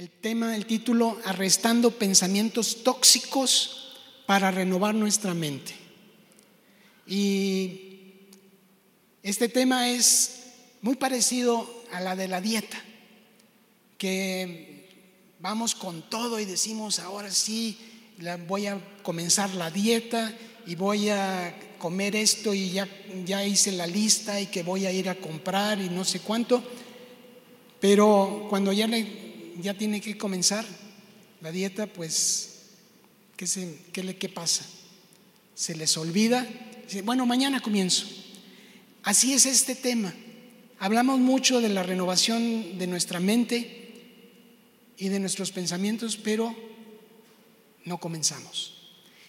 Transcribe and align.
el 0.00 0.08
tema, 0.08 0.56
el 0.56 0.64
título, 0.64 1.18
Arrestando 1.26 1.90
pensamientos 1.90 2.84
tóxicos 2.84 3.98
para 4.24 4.50
renovar 4.50 4.94
nuestra 4.94 5.34
mente. 5.34 5.74
Y 7.06 8.14
este 9.22 9.50
tema 9.50 9.90
es 9.90 10.52
muy 10.80 10.96
parecido 10.96 11.68
a 11.92 12.00
la 12.00 12.16
de 12.16 12.28
la 12.28 12.40
dieta, 12.40 12.82
que 13.98 14.88
vamos 15.38 15.74
con 15.74 16.08
todo 16.08 16.40
y 16.40 16.46
decimos, 16.46 16.98
ahora 16.98 17.30
sí, 17.30 17.78
voy 18.48 18.68
a 18.68 18.80
comenzar 19.02 19.54
la 19.54 19.70
dieta 19.70 20.34
y 20.66 20.76
voy 20.76 21.10
a 21.10 21.54
comer 21.76 22.16
esto 22.16 22.54
y 22.54 22.70
ya, 22.70 22.88
ya 23.26 23.44
hice 23.44 23.72
la 23.72 23.86
lista 23.86 24.40
y 24.40 24.46
que 24.46 24.62
voy 24.62 24.86
a 24.86 24.92
ir 24.92 25.10
a 25.10 25.16
comprar 25.16 25.78
y 25.78 25.90
no 25.90 26.06
sé 26.06 26.20
cuánto. 26.20 26.64
Pero 27.80 28.46
cuando 28.48 28.72
ya, 28.72 28.86
le, 28.86 29.29
ya 29.62 29.74
tiene 29.74 30.00
que 30.00 30.16
comenzar 30.18 30.64
la 31.40 31.52
dieta, 31.52 31.86
pues, 31.86 32.50
¿qué, 33.36 33.46
se, 33.46 33.78
qué, 33.92 34.02
le, 34.02 34.16
¿qué 34.16 34.28
pasa? 34.28 34.64
Se 35.54 35.74
les 35.74 35.96
olvida. 35.96 36.46
Bueno, 37.04 37.26
mañana 37.26 37.60
comienzo. 37.60 38.06
Así 39.02 39.32
es 39.32 39.46
este 39.46 39.74
tema. 39.74 40.12
Hablamos 40.78 41.20
mucho 41.20 41.60
de 41.60 41.68
la 41.68 41.82
renovación 41.82 42.78
de 42.78 42.86
nuestra 42.86 43.20
mente 43.20 43.92
y 44.96 45.08
de 45.08 45.20
nuestros 45.20 45.52
pensamientos, 45.52 46.16
pero 46.16 46.54
no 47.84 47.98
comenzamos. 47.98 48.74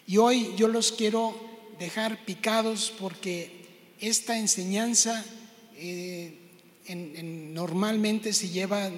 Y 0.08 0.18
hoy 0.18 0.54
yo 0.58 0.68
los 0.68 0.92
quiero 0.92 1.36
dejar 1.80 2.26
picados 2.26 2.94
porque 3.00 3.66
esta 4.00 4.38
enseñanza 4.38 5.24
eh, 5.76 6.38
normalmente 6.96 8.34
se 8.34 8.50
lleva 8.50 8.92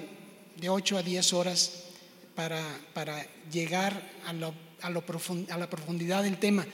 de 0.64 0.70
8 0.70 0.96
a 0.96 1.02
10 1.02 1.32
horas 1.34 1.72
para, 2.34 2.64
llegar 3.52 3.92
a, 4.26 4.32
lo, 4.32 4.54
a, 4.80 4.88
lo 4.88 5.04
a, 5.50 5.58
la 5.58 5.68
profundidad 5.68 6.22
del 6.22 6.38
tema. 6.38 6.64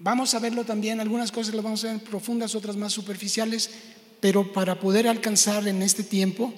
Vamos 0.00 0.34
a 0.34 0.40
verlo 0.40 0.64
también, 0.64 0.98
algunas 0.98 1.30
cosas 1.30 1.54
las 1.54 1.62
vamos 1.62 1.84
a 1.84 1.92
ver 1.92 2.02
profundas, 2.02 2.56
otras 2.56 2.74
más 2.74 2.92
superficiales, 2.92 3.70
pero 4.18 4.52
para 4.52 4.80
poder 4.80 5.06
alcanzar 5.06 5.68
en 5.68 5.82
este 5.82 6.02
tiempo 6.02 6.52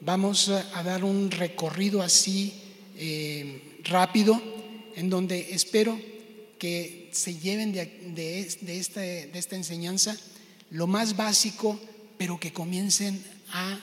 vamos 0.00 0.48
a 0.48 0.82
dar 0.82 1.04
un 1.04 1.30
recorrido 1.30 2.02
así 2.02 2.52
eh, 2.96 3.78
rápido, 3.84 4.42
en 4.96 5.08
donde 5.10 5.54
espero 5.54 5.96
que 6.58 7.08
se 7.12 7.38
lleven 7.38 7.70
de 7.70 8.40
esta 8.40 9.54
enseñanza 9.54 10.16
lo 10.70 10.88
más 10.88 11.16
básico 11.16 11.78
pero 12.18 12.40
que 12.40 12.52
comiencen 12.52 13.22
a 13.52 13.78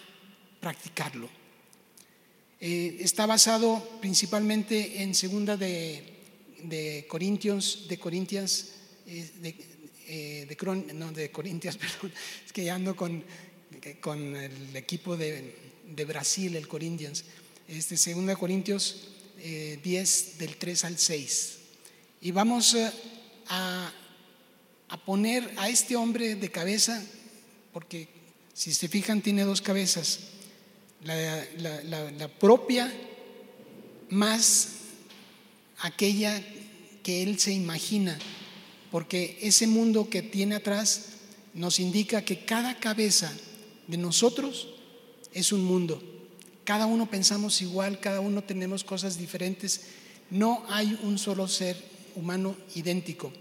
practicarlo. 0.59 1.38
Eh, 2.61 2.97
está 2.99 3.25
basado 3.25 3.79
principalmente 4.01 5.01
en 5.01 5.15
segunda 5.15 5.55
de, 5.55 7.05
Corintios, 7.07 7.87
de 7.87 7.97
Corintias, 7.97 8.71
eh, 9.07 9.31
de, 9.41 9.55
eh, 10.07 10.93
no, 10.93 11.13
de 11.13 11.31
Corintias, 11.31 11.77
perdón, 11.77 12.11
es 12.45 12.51
que 12.51 12.65
ya 12.65 12.75
ando 12.75 12.97
con, 12.97 13.23
con 14.01 14.35
el 14.35 14.75
equipo 14.75 15.15
de, 15.15 15.55
Brasil, 16.05 16.55
el 16.57 16.67
Corinthians, 16.67 17.23
este, 17.67 17.95
segunda 17.95 18.35
Corintios 18.35 19.07
10 19.37 20.37
del 20.37 20.57
3 20.57 20.85
al 20.85 20.97
6. 20.97 21.57
Y 22.21 22.31
vamos 22.31 22.75
a, 23.47 23.93
a 24.89 25.05
poner 25.05 25.49
a 25.55 25.69
este 25.69 25.95
hombre 25.95 26.35
de 26.35 26.51
cabeza, 26.51 27.01
porque 27.71 28.09
si 28.53 28.73
se 28.73 28.89
fijan, 28.89 29.21
tiene 29.21 29.43
dos 29.43 29.61
cabezas. 29.61 30.38
La, 31.03 32.29
propia 32.39 32.91
más 34.09 34.69
aquella 35.79 36.43
que 37.03 37.23
él 37.23 37.39
se 37.39 37.53
imagina, 37.53 38.19
porque 38.91 39.39
ese 39.41 39.65
mundo 39.67 40.09
que 40.09 40.21
tiene 40.21 40.55
atrás 40.55 41.05
nos 41.53 41.79
indica 41.79 42.25
que 42.25 42.43
cada 42.43 42.77
cabeza 42.79 43.31
de 43.87 43.95
nosotros 43.97 44.67
es 45.33 45.53
un 45.53 45.63
mundo. 45.63 46.03
Cada 46.63 46.85
uno 46.85 47.09
pensamos 47.09 47.61
igual, 47.61 47.99
cada 47.99 48.19
uno 48.19 48.43
tenemos 48.43 48.83
cosas 48.83 49.17
diferentes. 49.17 49.81
No 50.29 50.63
hay 50.69 50.99
un 51.03 51.17
solo 51.17 51.47
ser 51.47 51.75
humano 52.15 52.55
idéntico. 52.75 53.33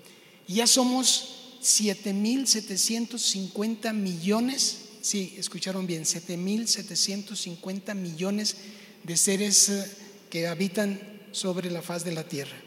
Ya 0.47 0.67
somos 0.67 1.59
7.750 1.61 3.93
millones 3.93 4.88
Sí, 5.09 5.35
escucharon 5.39 5.87
bien, 5.87 6.05
7.750 6.05 7.95
millones 7.95 8.59
de 9.03 9.17
seres 9.17 9.71
eh, 9.71 9.91
que 10.29 10.47
habitan 10.47 11.01
sobre 11.33 11.71
la 11.71 11.81
faz 11.81 12.05
de 12.05 12.13
la 12.13 12.25
tierra. 12.25 12.59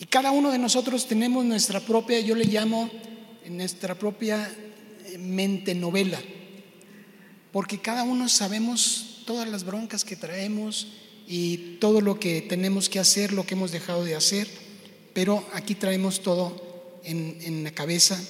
Y 0.00 0.06
cada 0.06 0.32
uno 0.32 0.50
de 0.50 0.58
nosotros 0.58 1.06
tenemos 1.06 1.44
nuestra 1.44 1.78
propia, 1.78 2.18
yo 2.18 2.34
le 2.34 2.46
llamo 2.46 2.90
nuestra 3.48 3.94
propia 3.94 4.52
eh, 5.04 5.16
mente 5.16 5.76
novela, 5.76 6.20
porque 7.52 7.78
cada 7.78 8.02
uno 8.02 8.28
sabemos 8.28 9.22
todas 9.26 9.48
las 9.48 9.62
broncas 9.62 10.04
que 10.04 10.16
traemos 10.16 10.88
y 11.28 11.76
todo 11.78 12.00
lo 12.00 12.18
que 12.18 12.42
tenemos 12.42 12.88
que 12.88 12.98
hacer, 12.98 13.32
lo 13.32 13.46
que 13.46 13.54
hemos 13.54 13.70
dejado 13.70 14.04
de 14.04 14.16
hacer, 14.16 14.48
pero 15.14 15.48
aquí 15.52 15.76
traemos 15.76 16.20
todo 16.20 16.98
en, 17.04 17.38
en 17.42 17.62
la 17.62 17.70
cabeza 17.70 18.20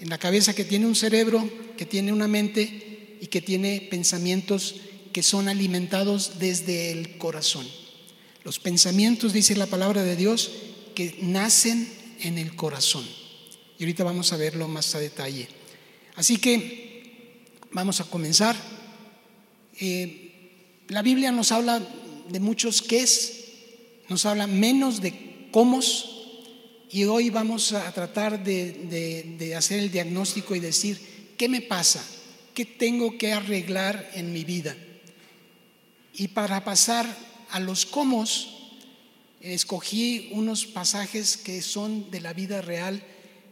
en 0.00 0.08
la 0.08 0.18
cabeza 0.18 0.54
que 0.54 0.64
tiene 0.64 0.86
un 0.86 0.94
cerebro, 0.94 1.48
que 1.76 1.86
tiene 1.86 2.12
una 2.12 2.28
mente 2.28 3.16
y 3.20 3.26
que 3.26 3.40
tiene 3.40 3.86
pensamientos 3.90 4.76
que 5.12 5.22
son 5.22 5.48
alimentados 5.48 6.38
desde 6.38 6.92
el 6.92 7.18
corazón. 7.18 7.66
Los 8.44 8.58
pensamientos, 8.58 9.32
dice 9.32 9.56
la 9.56 9.66
palabra 9.66 10.02
de 10.02 10.16
Dios, 10.16 10.50
que 10.94 11.16
nacen 11.22 11.88
en 12.20 12.38
el 12.38 12.54
corazón. 12.54 13.04
Y 13.78 13.84
ahorita 13.84 14.04
vamos 14.04 14.32
a 14.32 14.36
verlo 14.36 14.68
más 14.68 14.94
a 14.94 15.00
detalle. 15.00 15.48
Así 16.14 16.38
que 16.38 17.46
vamos 17.72 18.00
a 18.00 18.04
comenzar. 18.04 18.56
Eh, 19.80 20.84
la 20.88 21.02
Biblia 21.02 21.32
nos 21.32 21.52
habla 21.52 21.80
de 22.28 22.40
muchos 22.40 22.82
qués, 22.82 23.44
nos 24.08 24.26
habla 24.26 24.46
menos 24.46 25.00
de 25.00 25.48
cómo 25.50 25.80
y 26.90 27.04
hoy 27.04 27.28
vamos 27.28 27.72
a 27.72 27.92
tratar 27.92 28.42
de, 28.42 29.54
hacer 29.56 29.80
el 29.80 29.90
diagnóstico 29.90 30.54
y 30.54 30.60
decir, 30.60 31.34
¿qué 31.36 31.48
me 31.48 31.60
pasa? 31.60 32.02
¿Qué 32.54 32.64
tengo 32.64 33.18
que 33.18 33.32
arreglar 33.32 34.10
en 34.14 34.32
mi 34.32 34.44
vida? 34.44 34.74
Y 36.14 36.28
para 36.28 36.64
pasar 36.64 37.06
a 37.50 37.60
los 37.60 37.84
cómo, 37.84 38.24
escogí 39.40 40.30
unos 40.32 40.66
pasajes 40.66 41.36
que 41.36 41.60
son 41.62 42.10
de 42.10 42.20
la 42.20 42.32
vida 42.32 42.62
real 42.62 43.02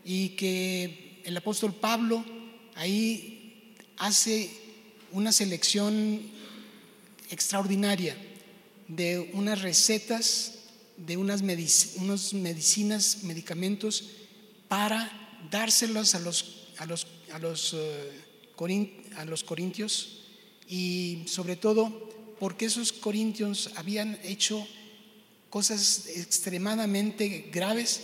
y 0.04 0.30
que 0.30 1.20
el 1.24 1.36
apóstol 1.36 1.74
Pablo 1.74 2.24
ahí 2.74 3.74
hace 3.98 4.50
una 5.12 5.30
selección 5.30 6.22
extraordinaria 7.30 8.16
de 8.88 9.30
unas 9.34 9.60
recetas 9.62 10.55
de 10.96 11.16
unas 11.16 11.42
medicinas, 11.42 13.22
medicamentos 13.22 14.10
para 14.68 15.38
dárselos 15.50 16.14
a 16.14 16.20
los, 16.20 16.68
a 16.78 16.86
los, 16.86 17.06
a 17.32 17.38
los, 17.38 17.74
eh, 17.74 19.04
a 19.16 19.24
los 19.24 19.44
corintios 19.44 20.20
y 20.68 21.22
sobre 21.26 21.56
todo 21.56 22.06
porque 22.38 22.66
esos 22.66 22.92
corintios 22.92 23.70
habían 23.76 24.18
hecho 24.24 24.66
cosas 25.50 26.06
extremadamente 26.08 27.50
graves 27.52 28.02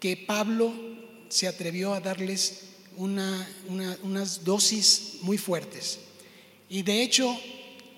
que 0.00 0.16
Pablo 0.16 0.72
se 1.28 1.48
atrevió 1.48 1.94
a 1.94 2.00
darles 2.00 2.60
una, 2.96 3.48
unas 4.02 4.44
dosis 4.44 5.18
muy 5.22 5.38
fuertes. 5.38 5.98
Y 6.68 6.82
de 6.82 7.02
hecho, 7.02 7.38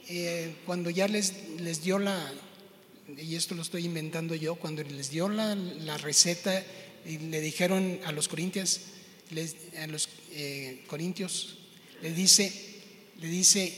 eh, 0.08 0.56
cuando 0.64 0.90
ya 0.90 1.08
les, 1.08 1.32
les 1.60 1.82
dio 1.82 1.98
la, 1.98 2.32
y 3.18 3.34
esto 3.34 3.54
lo 3.54 3.62
estoy 3.62 3.84
inventando 3.84 4.34
yo, 4.34 4.56
cuando 4.56 4.82
les 4.82 5.10
dio 5.10 5.28
la, 5.28 5.54
receta 5.98 6.62
y 7.04 7.18
le 7.18 7.40
dijeron 7.40 8.00
a 8.04 8.12
los 8.12 8.28
corintios, 8.28 8.80
eh, 10.32 10.84
le 12.02 12.12
dice, 12.12 12.52
le 13.18 13.28
dice, 13.28 13.72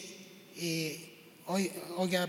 eh, 0.56 1.10
oiga, 1.46 2.28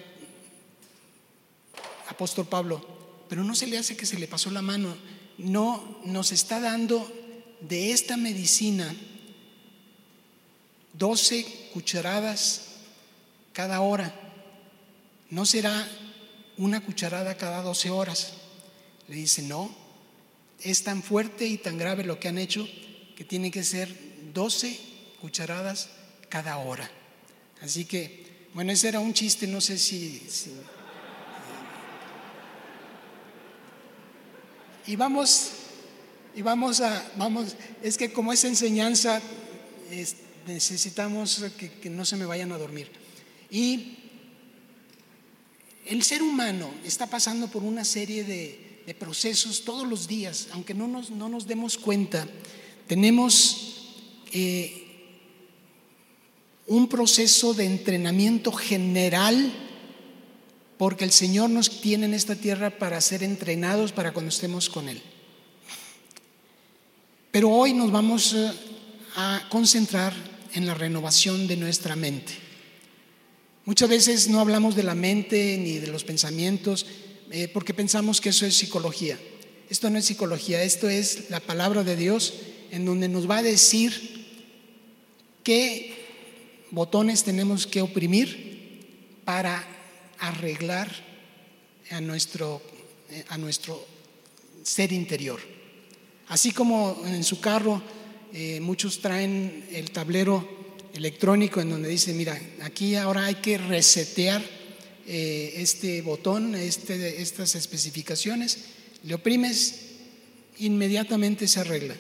apóstol 2.08 2.48
Pablo, 2.48 3.26
pero 3.28 3.44
no 3.44 3.56
se 3.56 3.68
le 3.68 3.78
hace 3.78 3.98
que 3.98 4.06
se 4.06 4.20
le 4.20 4.28
pasó 4.28 4.52
la 4.52 4.62
mano, 4.62 4.96
no 5.38 6.02
nos 6.06 6.32
está 6.32 6.60
dando 6.60 7.12
de 7.62 7.92
esta 7.92 8.18
medicina 8.18 8.96
12 10.94 11.70
cucharadas 11.74 12.66
cada 13.54 13.82
hora. 13.82 14.14
¿No 15.30 15.46
será 15.46 15.88
una 16.60 16.82
cucharada 16.82 17.38
cada 17.38 17.64
12 17.64 17.90
horas. 17.90 18.34
Le 19.08 19.16
dice, 19.16 19.42
no, 19.42 19.74
es 20.62 20.84
tan 20.84 21.02
fuerte 21.02 21.48
y 21.48 21.58
tan 21.58 21.78
grave 21.78 22.04
lo 22.04 22.20
que 22.20 22.28
han 22.28 22.38
hecho 22.38 22.68
que 23.16 23.24
tiene 23.24 23.50
que 23.50 23.64
ser 23.64 23.94
12 24.34 24.80
cucharadas 25.20 25.90
cada 26.30 26.58
hora. 26.58 26.90
Así 27.62 27.86
que 27.86 28.28
Bueno, 28.54 28.72
ese 28.72 28.88
era 28.88 29.00
un 29.00 29.14
chiste, 29.14 29.48
no 29.48 29.62
sé 29.62 29.78
si... 29.78 30.22
Y 34.88 34.96
vamos, 34.96 35.52
y 36.36 36.42
vamos 36.42 36.82
a, 36.82 37.12
vamos, 37.16 37.56
es 37.84 37.96
que 37.96 38.12
como 38.12 38.34
es 38.34 38.44
enseñanza, 38.44 39.22
necesitamos 40.48 41.46
que, 41.58 41.90
no 41.92 42.06
se 42.06 42.16
me 42.16 42.26
vayan 42.26 42.52
a 42.52 42.58
dormir. 42.58 42.92
Y 43.52 43.99
el 45.90 46.04
ser 46.04 46.22
humano 46.22 46.70
está 46.86 47.08
pasando 47.08 47.48
por 47.48 47.64
una 47.64 47.84
serie 47.84 48.24
de, 48.24 48.68
procesos 48.98 49.66
todos 49.66 49.88
los 49.88 50.08
días, 50.08 50.48
aunque 50.52 50.74
no 50.74 50.88
nos, 50.88 51.12
no 51.12 51.30
nos 51.30 51.46
demos 51.46 51.78
cuenta, 51.78 52.28
tenemos 52.88 53.94
eh, 54.32 55.14
un 56.66 56.88
proceso 56.88 57.54
de 57.54 57.66
entrenamiento 57.66 58.52
general, 58.52 59.54
porque 60.80 61.04
el 61.04 61.12
Señor 61.12 61.52
nos 61.52 61.82
tiene 61.82 62.06
en 62.06 62.16
esta 62.16 62.36
tierra 62.36 62.80
para 62.80 63.00
ser 63.00 63.22
entrenados 63.22 63.92
para 63.92 64.12
cuando 64.12 64.30
estemos 64.30 64.70
con 64.70 64.90
Él. 64.90 65.00
Pero 67.30 67.50
hoy 67.50 67.74
nos 67.74 67.92
vamos 67.92 68.34
eh, 68.34 68.52
a 69.18 69.48
concentrar 69.50 70.14
en 70.54 70.66
la 70.66 70.74
renovación 70.74 71.48
de 71.48 71.58
nuestra 71.58 71.96
mente. 71.96 72.49
Muchas 73.66 73.90
veces 73.90 74.28
no 74.30 74.40
hablamos 74.40 74.76
de 74.76 74.84
la 74.84 74.96
mente 74.96 75.58
ni 75.58 75.78
de 75.78 75.88
los 75.88 76.04
pensamientos 76.04 76.86
eh, 77.32 77.48
porque 77.48 77.74
pensamos 77.74 78.22
que 78.22 78.30
eso 78.30 78.46
es 78.46 78.56
psicología. 78.58 79.20
Esto 79.70 79.90
no 79.90 80.00
es 80.00 80.06
psicología, 80.06 80.64
esto 80.64 80.90
es 80.90 81.30
la 81.30 81.40
palabra 81.40 81.84
de 81.84 81.96
Dios 81.96 82.34
en 82.72 82.86
donde 82.86 83.08
nos 83.08 83.30
va 83.30 83.38
a 83.38 83.44
decir 83.44 84.26
que 85.44 85.94
botones 86.72 87.24
tenemos 87.24 87.68
que 87.68 87.82
oprimir 87.82 89.22
para 89.26 89.64
arreglar 90.18 90.90
a 91.92 92.02
nuestro, 92.02 92.62
a 93.30 93.38
nuestro 93.38 93.86
ser 94.64 94.92
interior. 94.92 95.40
Así 96.28 96.52
como 96.52 97.02
en 97.06 97.24
su 97.24 97.40
carro 97.40 97.82
eh, 98.34 98.60
muchos 98.60 99.02
traen 99.02 99.66
el 99.72 99.92
tablero 99.92 100.59
electrónico 100.94 101.62
en 101.62 101.70
donde 101.70 101.90
dice, 101.90 102.14
mira, 102.14 102.40
aquí 102.62 102.96
ahora 102.96 103.26
hay 103.26 103.36
que 103.36 103.58
resetear 103.58 104.42
eh, 105.08 105.54
este 105.58 106.02
botón, 106.02 106.56
este, 106.56 107.22
estas 107.22 107.56
especificaciones, 107.56 108.66
le 109.04 109.16
oprimes, 109.16 109.76
inmediatamente 110.60 111.48
se 111.48 111.60
arregla. 111.60 111.96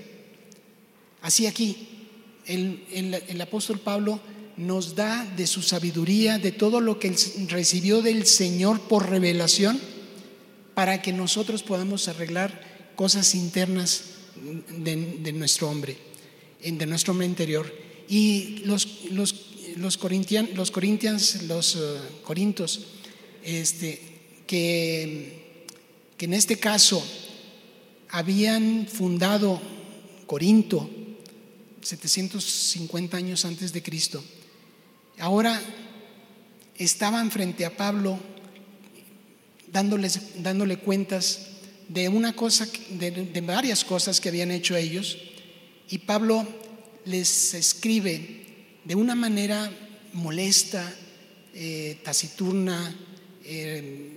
Así 1.21 1.47
aquí, 1.47 1.88
el 2.45 3.41
apóstol 3.41 3.80
Pablo 3.80 4.19
nos 4.59 4.94
da 4.94 5.24
de 5.38 5.47
su 5.47 5.62
sabiduría, 5.62 6.38
de 6.38 6.51
todo 6.51 6.81
lo 6.81 7.00
que 7.00 7.15
recibió 7.47 8.01
del 8.01 8.25
Señor 8.25 8.81
por 8.81 9.09
revelación, 9.09 9.80
para 10.74 11.01
que 11.01 11.13
nosotros 11.13 11.63
podamos 11.63 12.09
arreglar 12.09 12.92
cosas 12.95 13.35
internas 13.35 14.03
de, 14.77 15.31
nuestro 15.31 15.69
hombre, 15.69 15.97
de 16.62 16.85
nuestro 16.85 17.13
hombre 17.13 17.27
interior. 17.27 17.74
Y 18.09 18.63
los, 18.65 19.06
los, 19.11 19.35
los, 19.77 19.97
corintian, 19.97 20.50
los 20.56 20.71
corintians, 20.71 21.44
los 21.44 21.75
uh, 21.75 22.00
corintos, 22.23 22.81
este, 23.44 24.01
que, 24.47 25.65
que 26.17 26.25
en 26.25 26.33
este 26.33 26.57
caso 26.57 27.06
habían 28.09 28.88
fundado 28.88 29.61
Corinto 30.25 30.89
750 31.81 33.15
años 33.15 33.45
antes 33.45 33.71
de 33.71 33.81
Cristo, 33.81 34.23
Ahora 35.19 35.61
estaban 36.77 37.29
frente 37.29 37.65
a 37.65 37.75
Pablo 37.75 38.17
dándoles, 39.67 40.41
dándole 40.41 40.77
cuentas 40.77 41.47
de 41.89 42.07
una 42.07 42.33
cosa, 42.33 42.67
de, 42.91 43.41
varias 43.45 43.83
cosas 43.83 44.21
que 44.21 44.29
habían 44.29 44.51
hecho 44.51 44.77
ellos, 44.77 45.17
y 45.89 45.97
Pablo 46.00 46.47
les 47.09 47.56
escribe 47.56 48.45
de 48.85 48.95
una 48.95 49.15
manera 49.15 49.71
molesta, 50.13 50.95
eh, 51.56 51.97
taciturna, 52.03 52.95
eh, 53.44 54.11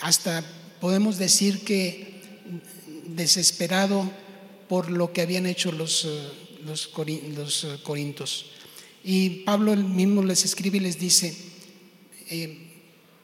hasta 0.00 0.42
podemos 0.80 1.18
decir 1.18 1.60
que 1.60 2.20
desesperado 3.06 4.10
por 4.68 4.90
lo 4.90 5.12
que 5.12 5.20
habían 5.20 5.46
hecho 5.46 5.72
los, 5.72 6.06
eh, 6.06 6.28
los, 6.64 6.86
corintos. 7.82 8.46
Y 9.04 9.44
Pablo 9.44 9.76
mismo 9.76 10.22
les 10.22 10.44
escribe 10.44 10.78
y 10.78 10.80
les 10.80 10.98
dice, 10.98 11.34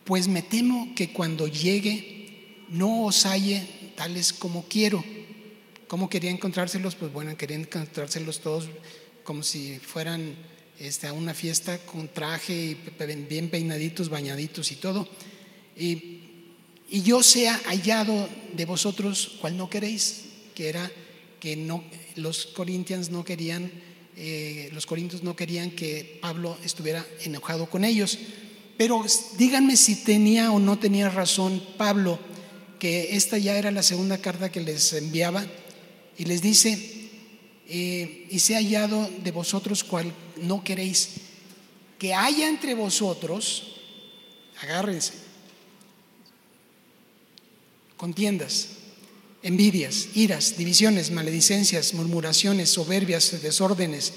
pues 0.04 0.28
me 0.28 0.42
temo 0.42 0.94
que 0.94 1.12
cuando 1.12 1.46
llegue 1.46 2.64
no 2.68 3.04
os 3.04 3.24
halle 3.24 3.66
tales 3.94 4.32
como 4.32 4.64
quiero. 4.68 5.04
¿Cómo 5.88 6.08
quería 6.08 6.30
encontrárselos? 6.30 6.94
Pues 6.94 7.12
bueno, 7.12 7.36
querían 7.36 7.62
encontrárselos 7.62 8.40
todos 8.40 8.68
como 9.24 9.42
si 9.42 9.78
fueran 9.78 10.34
este, 10.78 11.06
a 11.06 11.12
una 11.12 11.34
fiesta 11.34 11.78
con 11.78 12.08
traje 12.08 12.76
bien 13.28 13.50
peinaditos, 13.50 14.08
bañaditos 14.08 14.72
y 14.72 14.76
todo. 14.76 15.08
Y, 15.76 16.20
y 16.88 17.02
yo 17.02 17.22
sea 17.22 17.60
hallado 17.66 18.28
de 18.54 18.64
vosotros 18.64 19.36
cual 19.40 19.56
no 19.56 19.70
queréis, 19.70 20.24
que 20.54 20.68
era 20.68 20.90
que 21.40 21.56
no, 21.56 21.84
los 22.14 22.46
corintianos 22.46 23.10
no 23.10 23.24
querían 23.24 23.70
eh, 24.18 24.70
los 24.72 24.86
corintios 24.86 25.22
no 25.22 25.36
querían 25.36 25.70
que 25.70 26.18
Pablo 26.22 26.56
estuviera 26.64 27.04
enojado 27.20 27.68
con 27.68 27.84
ellos. 27.84 28.18
Pero 28.78 29.04
díganme 29.36 29.76
si 29.76 30.04
tenía 30.04 30.52
o 30.52 30.58
no 30.58 30.78
tenía 30.78 31.10
razón 31.10 31.62
Pablo, 31.76 32.18
que 32.78 33.14
esta 33.16 33.36
ya 33.36 33.58
era 33.58 33.70
la 33.70 33.82
segunda 33.82 34.18
carta 34.18 34.50
que 34.50 34.60
les 34.60 34.92
enviaba, 34.94 35.44
y 36.18 36.24
les 36.24 36.42
dice, 36.42 37.10
eh, 37.68 38.28
y 38.30 38.38
se 38.38 38.54
ha 38.54 38.58
hallado 38.58 39.10
de 39.22 39.30
vosotros 39.32 39.84
cual 39.84 40.12
no 40.42 40.62
queréis, 40.62 41.10
que 41.98 42.14
haya 42.14 42.48
entre 42.48 42.74
vosotros, 42.74 43.80
agárrense, 44.60 45.14
contiendas, 47.96 48.68
envidias, 49.42 50.08
iras, 50.14 50.56
divisiones, 50.56 51.10
maledicencias, 51.10 51.94
murmuraciones, 51.94 52.70
soberbias, 52.70 53.42
desórdenes, 53.42 54.12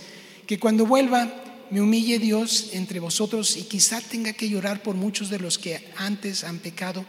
que 0.48 0.60
cuando 0.60 0.86
vuelva 0.86 1.32
me 1.70 1.82
humille 1.82 2.20
Dios 2.20 2.70
entre 2.74 3.00
vosotros 3.00 3.56
y 3.56 3.64
quizá 3.64 4.02
tenga 4.02 4.34
que 4.34 4.50
llorar 4.50 4.82
por 4.82 4.96
muchos 4.96 5.30
de 5.30 5.40
los 5.40 5.58
que 5.58 5.88
antes 5.98 6.44
han 6.44 6.60
pecado 6.60 7.06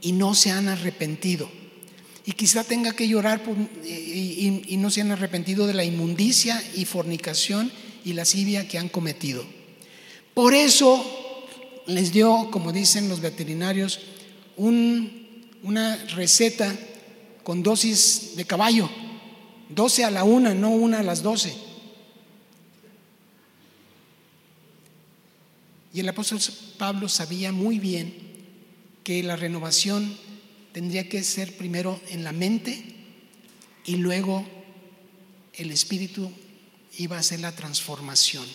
y 0.00 0.12
no 0.12 0.34
se 0.34 0.50
han 0.50 0.68
arrepentido. 0.68 1.48
Y 2.24 2.32
quizá 2.32 2.62
tenga 2.62 2.92
que 2.92 3.08
llorar 3.08 3.42
y, 3.84 4.76
no 4.78 4.90
se 4.90 5.00
han 5.00 5.10
arrepentido 5.10 5.66
de 5.66 5.74
la 5.74 5.84
inmundicia 5.84 6.62
y 6.76 6.84
fornicación 6.84 7.72
y 8.04 8.12
lascivia 8.12 8.68
que 8.68 8.78
han 8.78 8.88
cometido. 8.88 9.44
Por 10.34 10.54
eso 10.54 11.04
les 11.86 12.12
dio, 12.12 12.48
como 12.50 12.72
dicen 12.72 13.08
los 13.08 13.20
veterinarios, 13.20 14.00
un, 14.56 15.50
una 15.62 15.96
receta 16.14 16.72
con 17.42 17.62
dosis 17.62 18.36
de 18.36 18.44
caballo, 18.44 18.88
12 19.70 20.04
a 20.04 20.10
la 20.10 20.22
una, 20.22 20.54
no 20.54 20.70
una 20.70 21.00
a 21.00 21.02
las 21.02 21.22
12. 21.22 21.72
Y 25.94 26.00
el 26.00 26.08
apóstol 26.08 26.40
Pablo 26.78 27.08
sabía 27.08 27.52
muy 27.52 27.78
bien 27.78 28.14
que 29.04 29.22
la 29.22 29.36
renovación 29.36 30.16
tendría 30.72 31.08
que 31.08 31.22
ser 31.22 31.56
primero 31.56 32.00
en 32.08 32.24
la 32.24 32.32
mente 32.32 32.82
y 33.84 33.96
luego 33.96 34.46
el 35.54 35.70
espíritu 35.70 36.30
iba 36.98 37.16
a 37.16 37.20
hacer 37.20 37.40
la 37.40 37.54
transformación. 37.54 38.46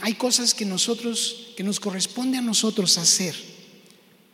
hay 0.00 0.14
cosas 0.14 0.54
que 0.54 0.64
nosotros, 0.64 1.52
que 1.56 1.62
nos 1.62 1.80
corresponde 1.80 2.38
a 2.38 2.42
nosotros 2.42 2.98
hacer 2.98 3.34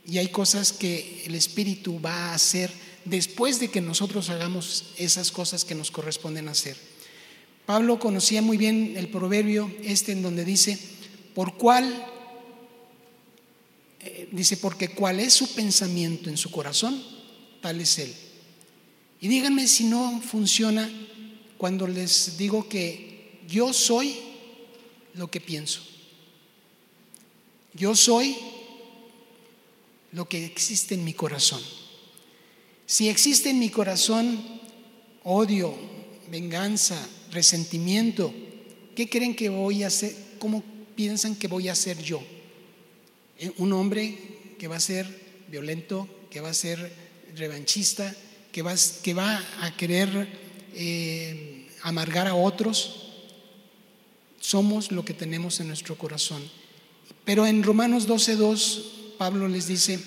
y 0.07 0.19
hay 0.19 0.29
cosas 0.29 0.73
que 0.73 1.23
el 1.27 1.35
Espíritu 1.35 2.01
va 2.01 2.31
a 2.31 2.35
hacer 2.35 2.71
después 3.05 3.59
de 3.61 3.69
que 3.69 3.81
nosotros 3.81 4.31
hagamos 4.31 4.85
esas 4.99 5.31
cosas 5.31 5.65
que 5.65 5.75
nos 5.75 5.91
corresponden 5.91 6.49
hacer. 6.49 6.77
Pablo 7.67 7.99
conocía 7.99 8.43
muy 8.43 8.59
bien 8.59 8.95
el 8.97 9.09
proverbio 9.09 9.75
este 9.83 10.13
en 10.13 10.23
donde 10.23 10.45
dice, 10.45 10.79
por 11.35 11.57
cuál, 11.57 12.07
eh, 14.05 14.29
dice, 14.33 14.59
porque 14.59 14.89
cuál 14.89 15.21
es 15.21 15.33
su 15.33 15.55
pensamiento 15.55 16.29
en 16.29 16.37
su 16.37 16.51
corazón, 16.51 17.03
tal 17.61 17.81
es 17.81 17.99
él. 17.99 18.15
Y 19.21 19.29
díganme 19.29 19.67
si 19.67 19.85
no 19.85 20.21
funciona 20.21 20.91
cuando 21.57 21.87
les 21.87 22.37
digo 22.37 22.69
que 22.69 23.41
yo 23.49 23.73
soy 23.73 24.15
lo 25.15 25.31
que 25.31 25.41
pienso. 25.41 25.81
Yo 27.73 27.97
soy 27.97 28.37
lo 30.13 30.29
que 30.29 30.45
existe 30.45 30.95
en 30.95 31.05
mi 31.05 31.15
corazón. 31.15 31.63
Si 32.87 33.09
existe 33.09 33.49
en 33.49 33.59
mi 33.59 33.71
corazón 33.71 34.61
odio, 35.23 35.75
venganza, 36.31 36.97
resentimiento, 37.31 38.33
¿qué 38.95 39.09
creen 39.09 39.35
que 39.35 39.49
voy 39.49 39.83
a 39.83 39.87
hacer? 39.87 40.15
¿Cómo, 40.39 40.63
piensan 40.95 41.35
que 41.35 41.49
voy 41.49 41.69
a 41.69 41.75
ser 41.75 42.03
yo? 42.03 42.23
Eh, 43.39 43.53
un 43.59 43.73
hombre 43.73 44.55
que 44.59 44.69
va 44.69 44.77
a 44.77 44.81
ser 44.81 45.07
violento, 45.49 46.09
que 46.31 46.41
va 46.41 46.51
a 46.51 46.55
ser 46.55 46.93
revanchista, 47.37 48.15
que 48.53 48.63
va, 48.63 48.75
que 49.03 49.15
va 49.15 49.43
a 49.61 49.77
querer 49.77 50.29
eh, 50.75 51.69
amargar 51.83 52.27
a 52.27 52.35
otros. 52.35 53.13
Somos 54.41 54.93
lo 54.93 55.05
que 55.05 55.15
tenemos 55.15 55.61
en 55.61 55.69
nuestro 55.69 55.97
corazón. 55.97 56.43
Pero 57.25 57.47
en 57.47 57.63
Romanos 57.63 58.09
12.2 58.09 59.17
Pablo 59.19 59.49
les 59.49 59.67
dice, 59.67 59.99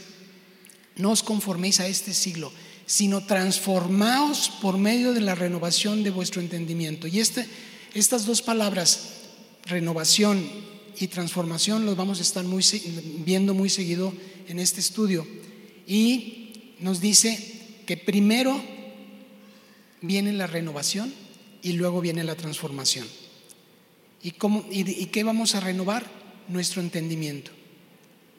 no 0.95 1.11
os 1.11 1.23
conforméis 1.23 1.79
a 1.79 1.87
este 1.87 2.13
siglo, 2.13 2.51
sino 2.85 3.25
transformaos 3.25 4.49
por 4.61 4.77
medio 4.77 5.13
de 5.13 5.21
la 5.21 5.35
renovación 5.35 6.03
de 6.03 6.11
vuestro 6.11 6.41
entendimiento. 6.41 7.07
Y 7.07 7.19
este, 7.19 7.47
estas 7.93 8.25
dos 8.25 8.41
palabras, 8.41 9.27
renovación 9.65 10.49
y 10.99 11.07
transformación, 11.07 11.85
los 11.85 11.95
vamos 11.95 12.19
a 12.19 12.23
estar 12.23 12.43
muy, 12.43 12.63
viendo 13.25 13.53
muy 13.53 13.69
seguido 13.69 14.13
en 14.47 14.59
este 14.59 14.79
estudio. 14.79 15.25
Y 15.85 16.75
nos 16.79 17.01
dice 17.01 17.81
que 17.85 17.97
primero 17.97 18.61
viene 20.01 20.33
la 20.33 20.47
renovación 20.47 21.13
y 21.61 21.73
luego 21.73 22.01
viene 22.01 22.23
la 22.23 22.35
transformación. 22.35 23.07
¿Y, 24.23 24.31
cómo, 24.31 24.65
y 24.71 25.05
qué 25.07 25.23
vamos 25.23 25.55
a 25.55 25.59
renovar? 25.59 26.17
Nuestro 26.49 26.81
entendimiento 26.81 27.51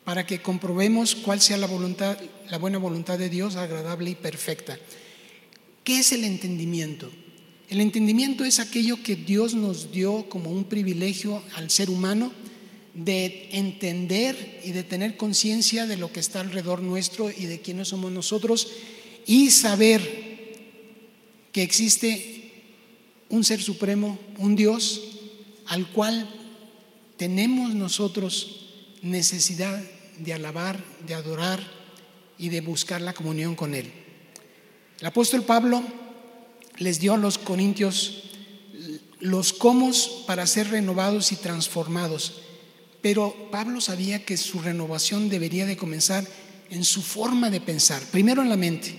para 0.09 0.25
que 0.25 0.41
comprobemos 0.41 1.15
cuál 1.15 1.39
sea 1.39 1.59
la 1.59 1.67
voluntad, 1.67 2.17
la 2.49 2.57
buena 2.57 2.79
voluntad 2.79 3.19
de 3.19 3.29
Dios, 3.29 3.57
agradable 3.57 4.09
y 4.09 4.15
perfecta. 4.15 4.79
¿Qué 5.85 5.99
es 5.99 6.13
el 6.13 6.25
entendimiento? 6.25 7.11
El 7.69 7.83
entendimiento 7.83 8.47
es 8.47 8.59
aquello 8.59 9.03
que 9.03 9.17
Dios 9.17 9.53
nos 9.53 9.93
dio 9.93 10.27
como 10.31 10.51
un 10.51 10.65
privilegio 10.65 11.43
al 11.57 11.69
ser 11.69 11.91
humano 11.91 12.33
de 13.05 13.49
entender 13.53 14.61
y 14.65 14.73
de 14.73 14.83
tener 14.83 15.17
conciencia 15.17 15.87
de 15.87 15.97
lo 15.97 16.13
que 16.13 16.21
está 16.21 16.41
alrededor 16.41 16.83
nuestro 16.83 17.31
y 17.31 17.47
de 17.47 17.61
quiénes 17.61 17.89
somos 17.89 18.11
nosotros 18.11 18.69
y 19.25 19.51
saber 19.51 20.57
que 21.53 21.63
existe 21.63 22.53
un 23.29 23.45
ser 23.45 23.63
supremo, 23.63 24.19
un 24.39 24.57
Dios 24.57 25.03
al 25.67 25.87
cual 25.93 26.29
tenemos 27.17 27.75
nosotros 27.75 28.67
necesidad 29.03 29.81
de 30.19 30.33
alabar, 30.33 30.83
de 31.07 31.15
adorar 31.15 31.61
y 32.37 32.49
de 32.49 32.61
buscar 32.61 33.01
la 33.01 33.13
comunión 33.13 33.55
con 33.55 33.75
Él. 33.75 33.93
El 34.99 35.07
apóstol 35.07 35.45
Pablo 35.45 35.85
les 36.79 36.99
dio 36.99 37.15
a 37.15 37.19
los 37.19 37.39
corintios 37.39 38.25
los 39.21 39.53
cómo 39.53 39.93
para 40.27 40.47
ser 40.47 40.71
renovados 40.71 41.33
y 41.33 41.37
transformados, 41.37 42.41
pero 43.01 43.49
Pablo 43.51 43.81
sabía 43.81 44.25
que 44.25 44.37
su 44.37 44.61
renovación 44.61 45.29
debería 45.29 45.67
de 45.67 45.77
comenzar 45.77 46.27
en 46.71 46.85
su 46.85 47.03
forma 47.03 47.51
de 47.51 47.61
pensar, 47.61 48.03
primero 48.11 48.43
en 48.43 48.49
la 48.49 48.57
mente. 48.57 48.95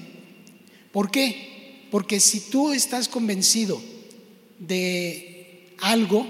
¿Por 0.91 1.11
qué? 1.11 1.87
Porque 1.91 2.19
si 2.19 2.49
tú 2.49 2.71
estás 2.71 3.07
convencido 3.07 3.81
de 4.59 5.75
algo, 5.79 6.25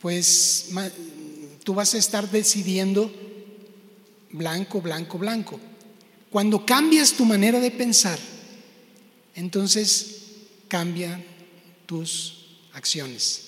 pues 0.00 0.70
tú 1.64 1.74
vas 1.74 1.94
a 1.94 1.98
estar 1.98 2.30
decidiendo 2.30 3.12
blanco, 4.30 4.80
blanco, 4.80 5.18
blanco. 5.18 5.60
Cuando 6.30 6.66
cambias 6.66 7.12
tu 7.12 7.24
manera 7.24 7.60
de 7.60 7.70
pensar, 7.70 8.18
entonces 9.34 10.22
cambian 10.68 11.24
tus 11.86 12.58
acciones. 12.72 13.45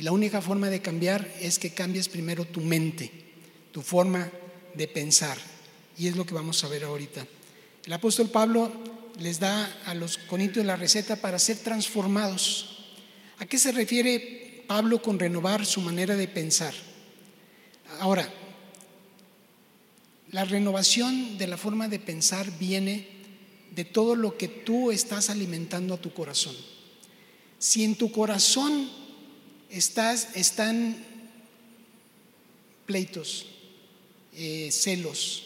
Y 0.00 0.02
la 0.02 0.12
única 0.12 0.40
forma 0.40 0.70
de 0.70 0.80
cambiar 0.80 1.30
es 1.42 1.58
que 1.58 1.74
cambies 1.74 2.08
primero 2.08 2.46
tu 2.46 2.62
mente, 2.62 3.12
tu 3.70 3.82
forma 3.82 4.30
de 4.72 4.88
pensar. 4.88 5.36
Y 5.98 6.06
es 6.06 6.16
lo 6.16 6.24
que 6.24 6.32
vamos 6.32 6.64
a 6.64 6.68
ver 6.68 6.84
ahorita. 6.84 7.26
El 7.84 7.92
apóstol 7.92 8.30
Pablo 8.30 8.72
les 9.18 9.40
da 9.40 9.82
a 9.84 9.92
los 9.92 10.16
corintios 10.16 10.64
la 10.64 10.76
receta 10.76 11.16
para 11.16 11.38
ser 11.38 11.58
transformados. 11.58 12.94
¿A 13.40 13.44
qué 13.44 13.58
se 13.58 13.72
refiere 13.72 14.64
Pablo 14.66 15.02
con 15.02 15.18
renovar 15.18 15.66
su 15.66 15.82
manera 15.82 16.16
de 16.16 16.28
pensar? 16.28 16.72
Ahora, 17.98 18.26
la 20.30 20.46
renovación 20.46 21.36
de 21.36 21.46
la 21.46 21.58
forma 21.58 21.88
de 21.88 21.98
pensar 21.98 22.50
viene 22.58 23.06
de 23.70 23.84
todo 23.84 24.16
lo 24.16 24.38
que 24.38 24.48
tú 24.48 24.92
estás 24.92 25.28
alimentando 25.28 25.92
a 25.92 26.00
tu 26.00 26.14
corazón. 26.14 26.56
Si 27.58 27.84
en 27.84 27.96
tu 27.96 28.10
corazón 28.10 28.99
están 29.70 30.96
pleitos, 32.86 33.46
eh, 34.34 34.70
celos, 34.72 35.44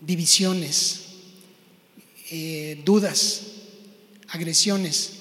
divisiones, 0.00 1.02
eh, 2.30 2.80
dudas, 2.84 3.42
agresiones, 4.28 5.12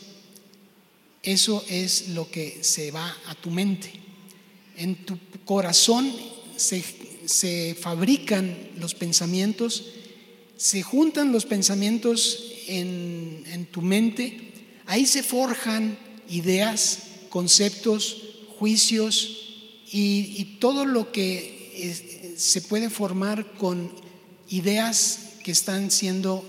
eso 1.23 1.63
es 1.69 2.09
lo 2.09 2.29
que 2.29 2.63
se 2.63 2.91
va 2.91 3.15
a 3.25 3.35
tu 3.35 3.49
mente. 3.49 3.91
En 4.77 4.95
tu 5.05 5.17
corazón 5.45 6.13
se 6.55 6.81
se 7.27 7.75
fabrican 7.79 8.55
los 8.77 8.95
pensamientos, 8.95 9.85
se 10.55 10.81
juntan 10.81 11.31
los 11.31 11.45
pensamientos 11.45 12.43
en, 12.67 13.67
tu 13.71 13.81
mente, 13.81 14.53
ahí 14.85 15.05
se 15.05 15.23
forjan 15.23 15.97
ideas, 16.29 16.99
conceptos, 17.29 18.17
juicios 18.57 19.37
y, 19.91 20.57
todo 20.59 20.85
lo 20.85 21.11
que 21.11 22.35
se 22.37 22.61
puede 22.61 22.89
formar 22.89 23.53
con 23.53 23.91
ideas 24.49 25.33
que 25.43 25.51
están 25.51 25.91
siendo 25.91 26.43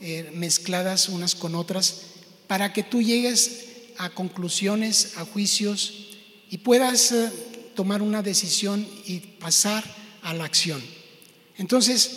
eh, 0.00 0.30
mezcladas 0.34 1.08
unas 1.08 1.34
con 1.34 1.54
otras 1.54 2.02
para 2.48 2.72
que 2.72 2.82
tú 2.82 3.00
llegues 3.00 3.66
a 3.98 4.10
conclusiones, 4.10 5.12
a 5.16 5.24
juicios 5.24 5.94
y 6.50 6.58
puedas 6.58 7.12
eh, 7.12 7.30
tomar 7.74 8.02
una 8.02 8.22
decisión 8.22 8.86
y 9.06 9.20
pasar 9.20 9.84
a 10.22 10.34
la 10.34 10.44
acción. 10.44 10.82
Entonces, 11.56 12.10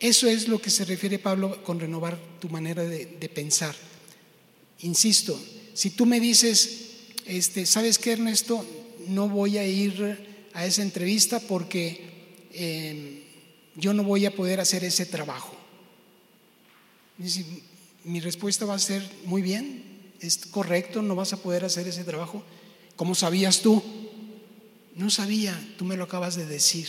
eso 0.00 0.26
es 0.28 0.48
lo 0.48 0.60
que 0.60 0.70
se 0.70 0.84
refiere 0.84 1.18
Pablo 1.18 1.62
con 1.64 1.80
renovar 1.80 2.18
tu 2.40 2.48
manera 2.48 2.82
de, 2.84 3.06
pensar. 3.28 3.74
Insisto, 4.80 5.40
si 5.74 5.90
tú 5.90 6.06
me 6.06 6.20
dices, 6.20 6.87
este, 7.28 7.66
¿sabes 7.66 7.98
qué, 7.98 8.12
Ernesto? 8.12 8.64
No 9.06 9.28
voy 9.28 9.58
a 9.58 9.66
ir 9.66 10.48
a 10.54 10.64
esa 10.64 10.82
entrevista 10.82 11.40
porque 11.40 12.00
em, 12.52 13.20
yo 13.76 13.92
no 13.92 14.02
voy 14.02 14.26
a 14.26 14.34
poder 14.34 14.60
hacer 14.60 14.82
ese 14.82 15.06
trabajo. 15.06 15.54
Mi 18.04 18.20
respuesta 18.20 18.64
va 18.64 18.74
a 18.74 18.78
ser, 18.78 19.02
muy 19.24 19.42
bien, 19.42 19.82
es 20.20 20.38
correcto, 20.38 21.02
no 21.02 21.14
vas 21.14 21.32
a 21.32 21.42
poder 21.42 21.64
hacer 21.64 21.86
ese 21.86 22.04
trabajo. 22.04 22.42
¿Cómo 22.96 23.14
sabías 23.14 23.60
tú? 23.60 23.82
No 24.94 25.10
sabía, 25.10 25.58
tú 25.76 25.84
me 25.84 25.96
lo 25.96 26.04
acabas 26.04 26.34
de 26.34 26.46
decir. 26.46 26.88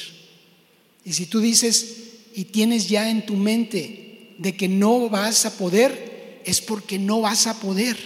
Y 1.04 1.14
si 1.14 1.26
tú 1.26 1.40
dices 1.40 1.96
y 2.34 2.46
tienes 2.46 2.88
ya 2.88 3.10
en 3.10 3.26
tu 3.26 3.36
mente 3.36 4.36
de 4.38 4.56
que 4.56 4.68
no 4.68 5.10
vas 5.10 5.46
a 5.46 5.58
poder, 5.58 6.42
es 6.46 6.62
porque 6.62 6.98
no 6.98 7.22
vas 7.22 7.46
a 7.46 7.60
poder. 7.60 7.98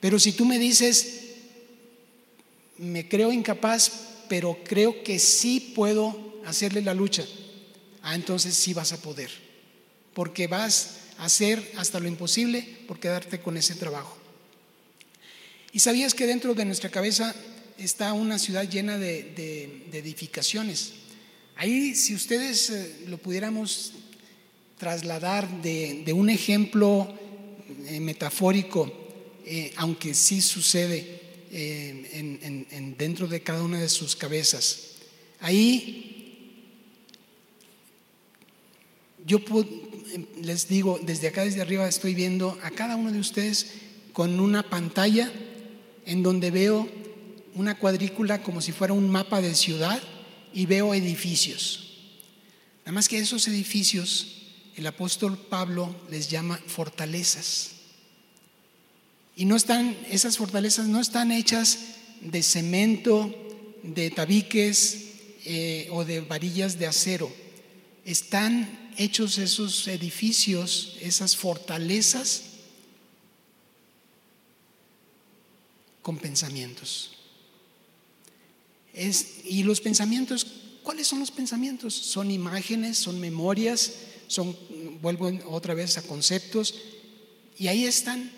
Pero 0.00 0.18
si 0.18 0.32
tú 0.32 0.44
me 0.44 0.58
dices, 0.58 1.17
me 2.78 3.08
creo 3.08 3.32
incapaz, 3.32 3.92
pero 4.28 4.58
creo 4.64 5.02
que 5.02 5.18
sí 5.18 5.72
puedo 5.74 6.40
hacerle 6.46 6.82
la 6.82 6.94
lucha, 6.94 7.24
ah, 8.02 8.14
entonces 8.14 8.54
sí 8.54 8.74
vas 8.74 8.92
a 8.92 9.02
poder. 9.02 9.30
Porque 10.14 10.46
vas 10.46 10.98
a 11.18 11.26
hacer 11.26 11.72
hasta 11.76 12.00
lo 12.00 12.08
imposible 12.08 12.66
por 12.86 12.98
quedarte 12.98 13.40
con 13.40 13.56
ese 13.56 13.74
trabajo. 13.74 14.16
¿Y 15.72 15.80
sabías 15.80 16.14
que 16.14 16.26
dentro 16.26 16.54
de 16.54 16.64
nuestra 16.64 16.90
cabeza 16.90 17.34
está 17.76 18.12
una 18.12 18.38
ciudad 18.38 18.68
llena 18.68 18.98
de, 18.98 19.22
de 19.90 19.98
edificaciones? 19.98 20.94
Ahí, 21.60 21.96
si 21.96 22.14
ustedes 22.14 22.70
eh, 22.70 23.04
lo 23.08 23.18
pudiéramos 23.18 23.92
trasladar 24.78 25.60
de, 25.60 26.12
un 26.12 26.30
ejemplo 26.30 27.12
eh, 27.88 27.98
metafórico, 27.98 28.92
eh, 29.44 29.72
aunque 29.74 30.14
sí 30.14 30.40
sucede 30.40 31.17
en, 31.52 32.96
dentro 32.96 33.26
de 33.26 33.42
cada 33.42 33.62
una 33.62 33.80
de 33.80 33.88
sus 33.88 34.16
cabezas, 34.16 34.96
ahí 35.40 36.08
yo 39.26 39.40
les 40.42 40.68
digo, 40.68 40.98
desde 41.02 41.28
acá, 41.28 41.44
desde 41.44 41.60
arriba, 41.60 41.86
estoy 41.86 42.14
viendo 42.14 42.58
a 42.62 42.70
cada 42.70 42.96
uno 42.96 43.12
de 43.12 43.18
ustedes 43.18 43.74
con 44.12 44.40
una 44.40 44.62
pantalla 44.62 45.30
en 46.06 46.22
donde 46.22 46.50
veo 46.50 46.88
una 47.54 47.78
cuadrícula 47.78 48.42
como 48.42 48.60
si 48.60 48.72
fuera 48.72 48.94
un 48.94 49.10
mapa 49.10 49.40
de 49.42 49.54
ciudad 49.54 50.02
y 50.54 50.66
veo 50.66 50.94
edificios. 50.94 51.84
Nada 52.80 52.92
más 52.92 53.08
que 53.08 53.18
esos 53.18 53.46
edificios, 53.48 54.42
el 54.76 54.86
apóstol 54.86 55.36
Pablo 55.36 55.94
les 56.10 56.30
llama 56.30 56.58
fortalezas. 56.66 57.77
Y 59.38 59.44
no 59.44 59.54
están, 59.54 59.96
esas 60.10 60.36
fortalezas 60.36 60.88
no 60.88 61.00
están 61.00 61.30
hechas 61.30 61.78
de 62.20 62.42
cemento, 62.42 63.32
de 63.84 64.10
tabiques 64.10 64.98
eh, 65.44 65.86
o 65.92 66.04
de 66.04 66.22
varillas 66.22 66.76
de 66.76 66.88
acero. 66.88 67.32
Están 68.04 68.90
hechos 68.96 69.38
esos 69.38 69.86
edificios, 69.86 70.96
esas 71.00 71.36
fortalezas, 71.36 72.42
con 76.02 76.18
pensamientos. 76.18 77.12
y 79.44 79.62
los 79.62 79.80
pensamientos, 79.80 80.48
¿cuáles 80.82 81.06
son 81.06 81.20
los 81.20 81.30
pensamientos? 81.30 81.94
Son 81.94 82.32
imágenes, 82.32 82.98
son 82.98 83.20
memorias, 83.20 83.92
son, 84.26 84.56
vuelvo 85.00 85.30
otra 85.46 85.74
vez 85.74 85.96
a 85.96 86.02
conceptos, 86.02 86.74
y 87.56 87.68
ahí 87.68 87.84
están. 87.84 88.37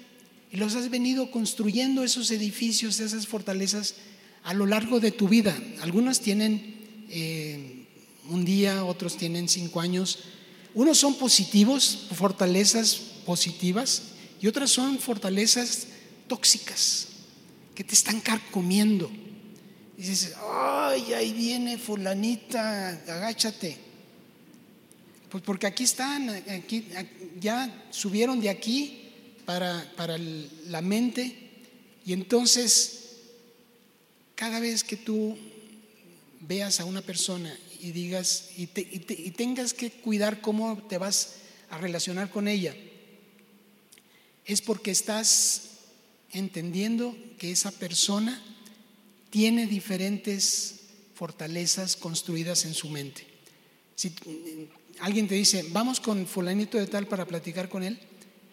Y 0.52 0.57
los 0.57 0.75
has 0.75 0.90
venido 0.90 1.30
construyendo 1.30 2.02
esos 2.02 2.30
edificios, 2.30 2.99
esas 3.00 3.26
fortalezas 3.26 3.95
a 4.42 4.54
lo 4.54 4.66
largo 4.66 4.99
de 4.99 5.12
tu 5.12 5.28
vida. 5.28 5.57
Algunos 5.80 6.21
tienen 6.21 7.07
eh, 7.09 7.87
un 8.28 8.45
día, 8.45 8.85
otros 8.85 9.16
tienen 9.16 9.49
cinco 9.49 9.80
años. 9.80 10.19
Unos 10.75 10.99
son 10.99 11.14
positivos, 11.14 12.09
fortalezas 12.14 12.97
positivas, 13.26 14.02
y 14.40 14.47
otras 14.47 14.71
son 14.71 14.99
fortalezas 14.99 15.87
tóxicas 16.26 17.09
que 17.75 17.85
te 17.85 17.95
están 17.95 18.21
carcomiendo. 18.21 19.11
Y 19.99 20.02
dices, 20.02 20.35
ay, 20.50 21.12
ahí 21.12 21.33
viene 21.33 21.78
fulanita, 21.78 22.88
agáchate. 23.07 23.76
Pues 25.28 25.45
porque 25.45 25.66
aquí 25.66 25.85
están, 25.85 26.28
aquí, 26.30 26.87
ya 27.38 27.87
subieron 27.90 28.40
de 28.40 28.49
aquí 28.49 29.00
para, 29.97 30.16
la 30.69 30.80
mente 30.80 31.35
y 32.07 32.12
entonces 32.12 33.16
cada 34.37 34.61
vez 34.61 34.85
que 34.85 34.97
tú 34.97 35.37
veas 36.40 36.78
a 36.78 36.85
una 36.85 37.02
persona 37.02 37.59
y 37.80 37.90
digas 37.90 38.50
y, 38.57 38.62
y, 38.62 39.30
tengas 39.33 39.75
que 39.75 39.90
cuidar 39.90 40.40
cómo 40.40 40.78
te 40.88 40.99
vas 40.99 41.35
a 41.69 41.78
relacionar 41.78 42.30
con 42.30 42.47
ella, 42.47 42.76
es 44.45 44.62
porque 44.62 44.92
estás 44.92 45.62
entendiendo 46.30 47.16
que 47.37 47.50
esa 47.50 47.73
persona 47.73 48.40
tiene 49.30 49.66
diferentes 49.66 50.76
fortalezas 51.16 51.97
construidas 51.97 52.64
en 52.66 52.75
su 52.75 52.88
mente. 52.88 53.26
Si 53.97 54.12
alguien 55.00 55.26
te 55.26 55.35
dice, 55.35 55.66
vamos 55.71 55.99
con 55.99 56.25
fulanito 56.26 56.78
de 56.78 56.87
tal 56.87 57.09
para 57.09 57.26
platicar 57.26 57.69
con 57.69 57.83
él, 57.83 57.99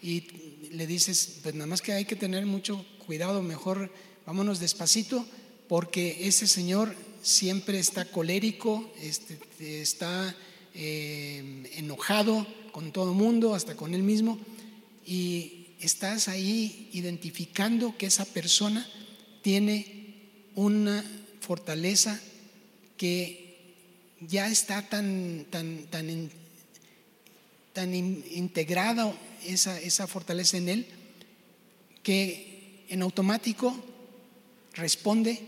y 0.02 0.22
le 0.72 0.88
dices, 0.88 1.40
pues 1.44 1.56
nada 1.56 1.68
más 1.68 1.82
que 1.82 1.94
hay 1.94 2.06
que 2.06 2.16
tener 2.16 2.46
mucho 2.46 2.86
cuidado, 3.06 3.42
mejor 3.42 3.92
vámonos 4.26 4.60
despacito, 4.60 5.26
porque 5.68 6.28
ese 6.28 6.48
señor 6.48 6.96
siempre 7.22 7.80
está 7.80 8.06
colérico, 8.06 8.92
este, 9.02 9.38
está 9.82 10.36
eh, 10.74 11.70
enojado 11.76 12.46
con 12.72 12.92
todo 12.92 13.12
el 13.12 13.18
mundo, 13.18 13.56
hasta 13.56 13.76
con 13.76 13.94
él 13.94 14.04
mismo, 14.04 14.40
y 15.06 15.68
estás 15.80 16.28
ahí 16.28 16.90
identificando 16.94 17.98
que 17.98 18.08
esa 18.08 18.26
persona 18.26 18.88
tiene 19.42 20.16
una 20.56 21.04
fortaleza 21.40 22.20
que 22.98 23.48
ya 24.22 24.48
está 24.48 24.88
tan, 24.90 25.46
tan, 25.50 25.86
tan, 25.90 26.30
tan 27.74 27.94
integrada 27.94 29.14
esa, 29.46 29.80
esa 29.80 30.08
fortaleza 30.08 30.58
en 30.58 30.70
él 30.70 30.88
que 32.04 32.86
en 32.90 33.02
automático 33.02 33.76
responde 34.74 35.42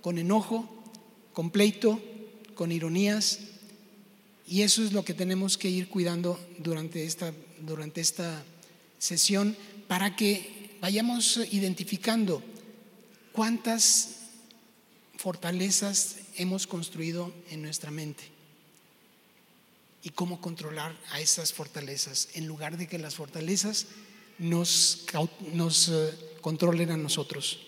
con 0.00 0.18
enojo, 0.18 0.68
con 1.32 1.50
pleito, 1.50 2.00
con 2.54 2.72
ironías. 2.72 3.40
Y 4.46 4.62
eso 4.62 4.84
es 4.84 4.92
lo 4.92 5.04
que 5.04 5.14
tenemos 5.14 5.56
que 5.56 5.70
ir 5.70 5.88
cuidando 5.88 6.38
durante 6.58 7.04
esta, 7.04 7.32
durante 7.60 8.00
esta 8.00 8.44
sesión 8.98 9.56
para 9.88 10.14
que 10.14 10.76
vayamos 10.80 11.40
identificando 11.50 12.42
cuántas 13.32 14.16
fortalezas 15.16 16.16
hemos 16.36 16.66
construido 16.66 17.32
en 17.50 17.62
nuestra 17.62 17.90
mente 17.90 18.33
y 20.04 20.10
cómo 20.10 20.40
controlar 20.40 20.94
a 21.12 21.20
esas 21.20 21.54
fortalezas, 21.54 22.28
en 22.34 22.46
lugar 22.46 22.76
de 22.76 22.86
que 22.86 22.98
las 22.98 23.14
fortalezas 23.14 23.86
nos, 24.38 25.06
nos 25.54 25.88
eh, 25.88 26.10
controlen 26.42 26.90
a 26.90 26.96
nosotros. 26.98 27.58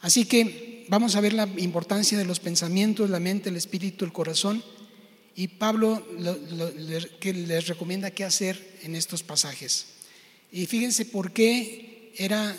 Así 0.00 0.24
que 0.24 0.86
vamos 0.88 1.14
a 1.14 1.20
ver 1.20 1.34
la 1.34 1.46
importancia 1.58 2.16
de 2.16 2.24
los 2.24 2.40
pensamientos, 2.40 3.10
la 3.10 3.20
mente, 3.20 3.50
el 3.50 3.56
espíritu, 3.56 4.06
el 4.06 4.12
corazón. 4.12 4.64
Y 5.36 5.48
Pablo 5.48 6.04
que 7.20 7.32
les 7.32 7.68
recomienda 7.68 8.10
qué 8.10 8.24
hacer 8.24 8.78
en 8.82 8.96
estos 8.96 9.22
pasajes. 9.22 9.86
Y 10.50 10.66
fíjense 10.66 11.04
por 11.04 11.32
qué 11.32 12.12
era 12.16 12.56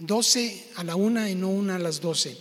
12 0.00 0.64
a 0.76 0.84
la 0.84 0.94
una 0.94 1.30
y 1.30 1.34
no 1.34 1.50
una 1.50 1.76
a 1.76 1.80
las 1.80 2.00
12. 2.00 2.36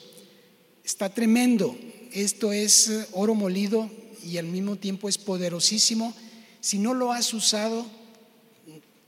Está 0.84 1.10
tremendo. 1.14 1.76
Esto 2.12 2.54
es 2.54 2.90
eh, 2.90 3.08
oro 3.14 3.34
molido 3.34 3.90
y 4.26 4.38
al 4.38 4.46
mismo 4.46 4.76
tiempo 4.76 5.10
es 5.10 5.18
poderosísimo. 5.18 6.14
Si 6.62 6.80
no 6.80 6.94
lo 6.94 7.12
has 7.12 7.34
usado, 7.34 7.86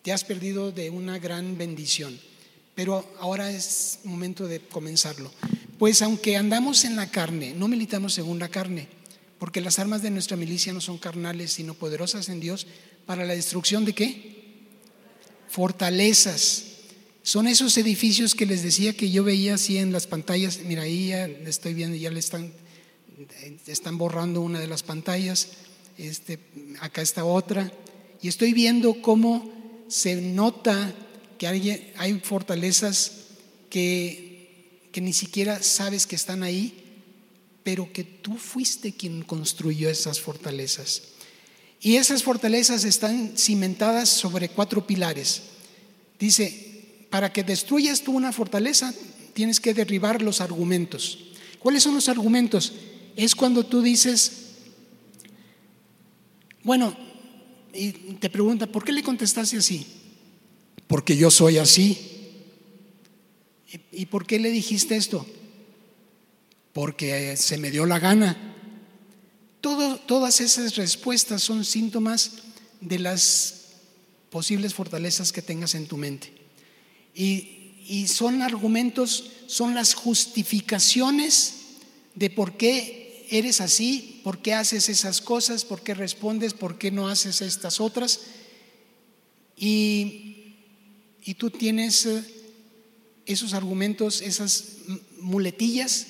te 0.01 0.11
has 0.11 0.23
perdido 0.23 0.71
de 0.71 0.89
una 0.89 1.17
gran 1.19 1.57
bendición. 1.57 2.19
Pero 2.75 3.09
ahora 3.19 3.51
es 3.51 3.99
momento 4.03 4.47
de 4.47 4.59
comenzarlo. 4.59 5.31
Pues 5.79 6.01
aunque 6.01 6.37
andamos 6.37 6.85
en 6.85 6.95
la 6.95 7.09
carne, 7.09 7.53
no 7.53 7.67
militamos 7.67 8.13
según 8.13 8.39
la 8.39 8.49
carne, 8.49 8.87
porque 9.39 9.61
las 9.61 9.79
armas 9.79 10.01
de 10.01 10.11
nuestra 10.11 10.37
milicia 10.37 10.73
no 10.73 10.81
son 10.81 10.97
carnales, 10.97 11.53
sino 11.53 11.73
poderosas 11.73 12.29
en 12.29 12.39
Dios 12.39 12.67
para 13.05 13.25
la 13.25 13.33
destrucción 13.33 13.85
de 13.85 13.93
qué? 13.93 14.35
Fortalezas. 15.49 16.65
Son 17.23 17.47
esos 17.47 17.77
edificios 17.77 18.35
que 18.35 18.45
les 18.45 18.61
decía 18.61 18.95
que 18.95 19.09
yo 19.09 19.23
veía 19.23 19.55
así 19.55 19.77
en 19.77 19.91
las 19.91 20.05
pantallas. 20.05 20.59
Mira, 20.63 20.83
ahí 20.83 21.07
ya 21.07 21.25
estoy 21.25 21.73
viendo, 21.73 21.97
ya 21.97 22.11
le 22.11 22.19
están 22.19 22.53
están 23.67 23.97
borrando 23.97 24.41
una 24.41 24.59
de 24.59 24.67
las 24.67 24.83
pantallas, 24.83 25.49
este, 25.97 26.39
acá 26.79 27.01
está 27.01 27.25
otra, 27.25 27.71
y 28.21 28.27
estoy 28.27 28.53
viendo 28.53 29.01
cómo 29.01 29.51
se 29.87 30.15
nota 30.21 30.93
que 31.37 31.47
hay, 31.47 31.93
hay 31.97 32.19
fortalezas 32.19 33.11
que, 33.69 34.89
que 34.91 35.01
ni 35.01 35.13
siquiera 35.13 35.61
sabes 35.61 36.07
que 36.07 36.15
están 36.15 36.43
ahí, 36.43 36.73
pero 37.63 37.91
que 37.91 38.03
tú 38.03 38.37
fuiste 38.37 38.93
quien 38.93 39.23
construyó 39.23 39.89
esas 39.89 40.19
fortalezas. 40.19 41.03
Y 41.81 41.97
esas 41.97 42.23
fortalezas 42.23 42.83
están 42.83 43.37
cimentadas 43.37 44.09
sobre 44.09 44.49
cuatro 44.49 44.87
pilares. 44.87 45.41
Dice, 46.19 47.07
para 47.09 47.31
que 47.31 47.43
destruyas 47.43 48.01
tú 48.01 48.13
una 48.13 48.31
fortaleza, 48.31 48.93
tienes 49.33 49.59
que 49.59 49.73
derribar 49.73 50.21
los 50.21 50.41
argumentos. 50.41 51.19
¿Cuáles 51.59 51.83
son 51.83 51.95
los 51.95 52.09
argumentos? 52.09 52.73
Es 53.15 53.35
cuando 53.35 53.65
tú 53.65 53.81
dices, 53.81 54.31
bueno, 56.63 56.95
y 57.73 57.91
te 57.91 58.29
pregunta, 58.29 58.67
¿por 58.67 58.83
qué 58.83 58.91
le 58.91 59.03
contestaste 59.03 59.57
así? 59.57 59.85
Porque 60.87 61.17
yo 61.17 61.29
soy 61.29 61.57
así. 61.57 61.97
¿Y 63.91 64.05
por 64.05 64.25
qué 64.25 64.39
le 64.39 64.49
dijiste 64.49 64.95
esto? 64.95 65.25
Porque 66.73 67.35
se 67.37 67.57
me 67.57 67.71
dio 67.71 67.85
la 67.85 67.99
gana. 67.99 68.55
todas 69.59 70.41
esas 70.41 70.75
respuestas 70.75 71.41
son 71.41 71.65
síntomas 71.65 72.43
de 72.81 72.99
las 72.99 73.65
posibles 74.29 74.73
fortalezas 74.73 75.31
que 75.31 75.41
tengas 75.41 75.75
en 75.75 75.87
tu 75.87 75.97
mente. 75.97 76.31
Y, 77.13 77.73
y 77.87 78.07
son 78.07 78.41
argumentos, 78.41 79.31
son 79.47 79.75
las 79.75 79.93
justificaciones 79.93 81.55
de 82.15 82.29
por 82.29 82.57
qué 82.57 83.04
eres 83.29 83.61
así, 83.61 84.21
por 84.23 84.41
qué 84.41 84.53
haces 84.53 84.89
esas 84.89 85.21
cosas, 85.21 85.65
por 85.65 85.81
qué 85.81 85.93
respondes, 85.93 86.53
por 86.53 86.77
qué 86.77 86.91
no 86.91 87.07
haces 87.07 87.41
estas 87.41 87.79
otras. 87.79 88.21
Y, 89.57 90.55
y 91.23 91.35
tú 91.35 91.49
tienes 91.49 92.05
eh, 92.05 92.23
esos 93.25 93.53
argumentos, 93.53 94.21
esas 94.21 94.77
muletillas 95.19 96.07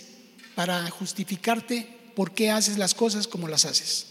para 0.55 0.89
justificarte 0.89 1.87
por 2.15 2.33
qué 2.33 2.49
haces 2.49 2.77
las 2.77 2.93
cosas 2.93 3.27
como 3.27 3.47
las 3.47 3.65
haces. 3.65 4.07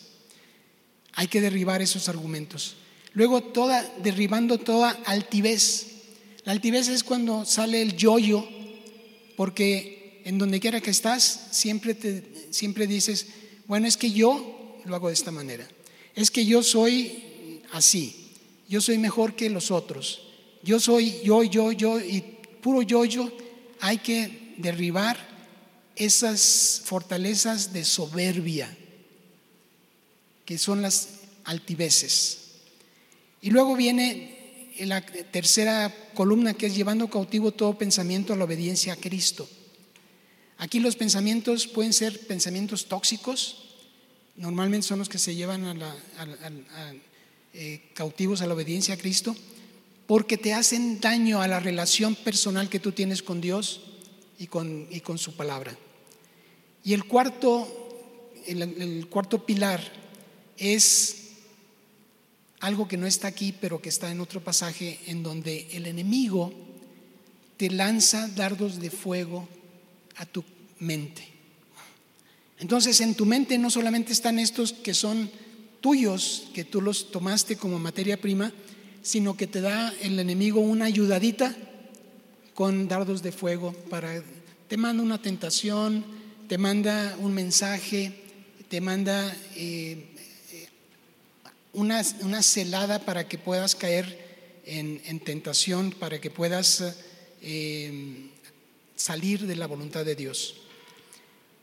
Hay 1.12 1.28
que 1.28 1.40
derribar 1.40 1.82
esos 1.82 2.08
argumentos. 2.08 2.76
Luego, 3.12 3.42
toda, 3.42 3.82
derribando 4.02 4.58
toda 4.58 4.90
altivez. 5.06 5.86
La 6.44 6.52
altivez 6.52 6.88
es 6.88 7.04
cuando 7.04 7.44
sale 7.44 7.80
el 7.80 7.96
yoyo, 7.96 8.46
porque 9.36 10.22
en 10.24 10.38
donde 10.38 10.60
quiera 10.60 10.80
que 10.80 10.90
estás, 10.90 11.48
siempre 11.52 11.94
te, 11.94 12.33
siempre 12.54 12.86
dices, 12.86 13.26
bueno, 13.66 13.86
es 13.86 13.96
que 13.96 14.10
yo 14.10 14.78
lo 14.84 14.94
hago 14.94 15.08
de 15.08 15.14
esta 15.14 15.30
manera, 15.30 15.68
es 16.14 16.30
que 16.30 16.46
yo 16.46 16.62
soy 16.62 17.60
así, 17.72 18.30
yo 18.68 18.80
soy 18.80 18.98
mejor 18.98 19.34
que 19.34 19.50
los 19.50 19.70
otros, 19.70 20.22
yo 20.62 20.78
soy 20.80 21.20
yo, 21.24 21.42
yo, 21.42 21.72
yo, 21.72 22.00
y 22.00 22.22
puro 22.62 22.82
yo, 22.82 23.04
yo, 23.04 23.30
hay 23.80 23.98
que 23.98 24.54
derribar 24.56 25.18
esas 25.96 26.82
fortalezas 26.84 27.72
de 27.72 27.84
soberbia, 27.84 28.74
que 30.44 30.58
son 30.58 30.82
las 30.82 31.08
altiveces. 31.44 32.38
Y 33.40 33.50
luego 33.50 33.76
viene 33.76 34.72
la 34.80 35.04
tercera 35.04 35.94
columna 36.14 36.54
que 36.54 36.66
es 36.66 36.74
llevando 36.74 37.08
cautivo 37.08 37.52
todo 37.52 37.78
pensamiento 37.78 38.32
a 38.32 38.36
la 38.36 38.44
obediencia 38.44 38.94
a 38.94 38.96
Cristo. 38.96 39.48
Aquí 40.58 40.80
los 40.80 40.96
pensamientos 40.96 41.66
pueden 41.66 41.92
ser 41.92 42.26
pensamientos 42.26 42.86
tóxicos, 42.86 43.64
normalmente 44.36 44.86
son 44.86 44.98
los 44.98 45.08
que 45.08 45.18
se 45.18 45.34
llevan 45.34 45.80
eh, 47.52 47.82
cautivos 47.94 48.40
a 48.40 48.46
la 48.46 48.54
obediencia 48.54 48.94
a 48.94 48.98
Cristo, 48.98 49.36
porque 50.06 50.36
te 50.36 50.52
hacen 50.52 51.00
daño 51.00 51.40
a 51.40 51.48
la 51.48 51.60
relación 51.60 52.14
personal 52.14 52.68
que 52.68 52.80
tú 52.80 52.92
tienes 52.92 53.22
con 53.22 53.40
Dios 53.40 53.80
y 54.38 54.46
con, 54.46 54.86
y 54.90 55.00
con 55.00 55.18
su 55.18 55.34
palabra. 55.34 55.76
Y 56.84 56.92
el 56.92 57.04
cuarto, 57.04 57.66
el, 58.46 59.06
cuarto 59.08 59.46
pilar 59.46 59.80
es 60.58 61.22
algo 62.60 62.86
que 62.86 62.98
no 62.98 63.06
está 63.06 63.28
aquí, 63.28 63.54
pero 63.58 63.80
que 63.80 63.88
está 63.88 64.10
en 64.10 64.20
otro 64.20 64.42
pasaje, 64.42 65.00
en 65.06 65.22
donde 65.22 65.68
el 65.72 65.86
enemigo 65.86 66.52
te 67.56 67.70
lanza 67.70 68.28
dardos 68.28 68.80
de 68.80 68.90
fuego 68.90 69.48
a 70.16 70.26
tu 70.26 70.44
mente. 70.78 71.26
Entonces 72.58 73.00
en 73.00 73.14
tu 73.14 73.26
mente 73.26 73.58
no 73.58 73.70
solamente 73.70 74.12
están 74.12 74.38
estos 74.38 74.72
que 74.72 74.94
son 74.94 75.30
tuyos, 75.80 76.48
que 76.54 76.64
tú 76.64 76.80
los 76.80 77.10
tomaste 77.10 77.56
como 77.56 77.78
materia 77.78 78.20
prima, 78.20 78.52
sino 79.02 79.36
que 79.36 79.46
te 79.46 79.60
da 79.60 79.92
el 80.00 80.18
enemigo 80.18 80.60
una 80.60 80.86
ayudadita 80.86 81.54
con 82.54 82.88
dardos 82.88 83.22
de 83.22 83.32
fuego 83.32 83.72
para 83.90 84.22
te 84.68 84.76
manda 84.76 85.02
una 85.02 85.20
tentación, 85.20 86.04
te 86.48 86.56
manda 86.56 87.16
un 87.20 87.34
mensaje, 87.34 88.12
te 88.68 88.80
manda 88.80 89.36
eh, 89.56 90.06
una, 91.74 92.02
celada 92.42 93.00
para 93.00 93.28
que 93.28 93.36
puedas 93.36 93.74
caer 93.74 94.62
en, 94.64 95.20
tentación, 95.20 95.90
para 95.90 96.20
que 96.20 96.30
puedas 96.30 96.82
eh, 97.42 98.30
salir 98.96 99.46
de 99.46 99.56
la 99.56 99.66
voluntad 99.66 100.04
de 100.04 100.14
Dios. 100.14 100.56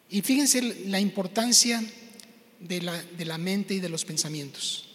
Y 0.10 0.22
fíjense 0.22 0.62
la 0.88 1.00
importancia 1.00 1.84
de 2.60 2.82
la, 2.82 3.02
de 3.02 3.26
la 3.26 3.38
mente 3.38 3.76
y 3.76 3.80
de 3.80 3.90
los 3.90 4.06
pensamientos. 4.06 4.88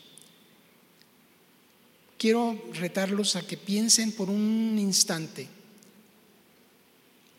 Quiero 2.18 2.70
retarlos 2.74 3.36
a 3.36 3.46
que 3.46 3.56
piensen 3.56 4.12
por 4.12 4.30
un 4.30 4.76
instante 4.78 5.48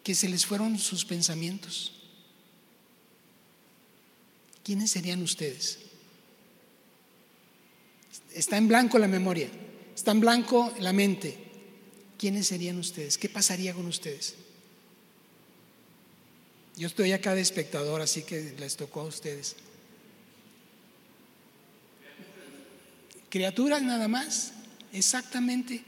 que 0.03 0.15
se 0.15 0.29
les 0.29 0.45
fueron 0.45 0.77
sus 0.77 1.03
pensamientos. 1.03 1.91
¿Quiénes 4.63 4.91
serían 4.91 5.21
ustedes? 5.21 5.79
Está 8.33 8.57
en 8.57 8.67
blanco 8.67 8.99
la 8.99 9.07
memoria, 9.07 9.49
está 9.95 10.11
en 10.11 10.19
blanco 10.19 10.73
la 10.79 10.93
mente. 10.93 11.37
¿Quiénes 12.17 12.47
serían 12.47 12.77
ustedes? 12.77 13.17
¿Qué 13.17 13.29
pasaría 13.29 13.73
con 13.73 13.85
ustedes? 13.85 14.35
Yo 16.77 16.85
estoy 16.85 17.11
acá 17.11 17.33
de 17.33 17.41
espectador, 17.41 18.01
así 18.01 18.21
que 18.21 18.53
les 18.59 18.75
tocó 18.75 19.01
a 19.01 19.05
ustedes. 19.05 19.55
Criaturas 23.29 23.81
nada 23.81 24.07
más, 24.07 24.53
exactamente. 24.93 25.83